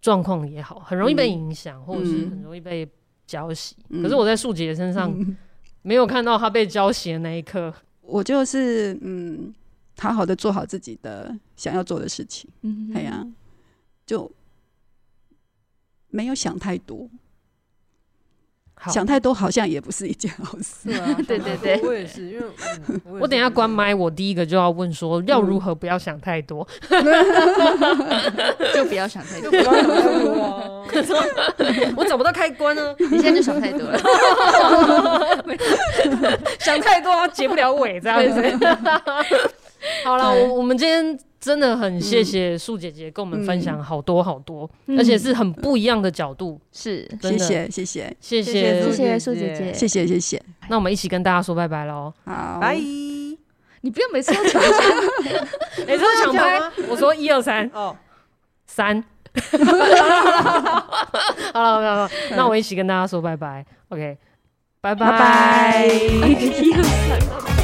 [0.01, 2.89] 状况也好，很容易被影响，或者是很容易被
[3.27, 3.73] 浇熄。
[4.03, 5.15] 可是我在树姐身上
[5.83, 7.73] 没有看到她被浇熄的那一刻。
[8.01, 9.55] 我就是嗯，
[9.99, 12.49] 好好的做好自己的想要做的事情。
[12.63, 13.27] 嗯，哎呀，
[14.07, 14.31] 就
[16.09, 17.09] 没有想太多。
[18.93, 20.89] 想太多好像也不是一件好事。
[20.93, 22.47] 啊， 对对对，我也是，因为
[23.21, 26.65] 我等一下关麦，我第一个就要问说，要如何 不要想太多？
[28.73, 29.51] 就不要想太多，
[31.97, 32.95] 我找不到开关呢。
[33.01, 33.99] 你现在就想太多了，
[36.61, 38.41] 想太多结不了尾，这样子。
[40.05, 46.61] 好了，我我们今天真的很谢谢素姐姐跟我们分享好多好多，而且是很不一样的角度。
[46.73, 50.43] 是，谢谢谢谢谢谢谢谢素姐姐，谢谢谢谢。
[50.69, 52.13] 那我们一起跟大家说拜拜喽！
[52.25, 52.77] 好，拜。
[53.81, 54.69] 你不要每次都抢拍，
[55.87, 56.61] 每次都抢拍。
[56.91, 57.97] 我说一二三，哦，
[58.67, 59.03] 三。
[61.55, 63.65] 好了好了，那我一起跟大家说拜拜。
[63.91, 64.19] OK，
[64.81, 65.87] 拜拜。
[65.87, 67.58] 一二三。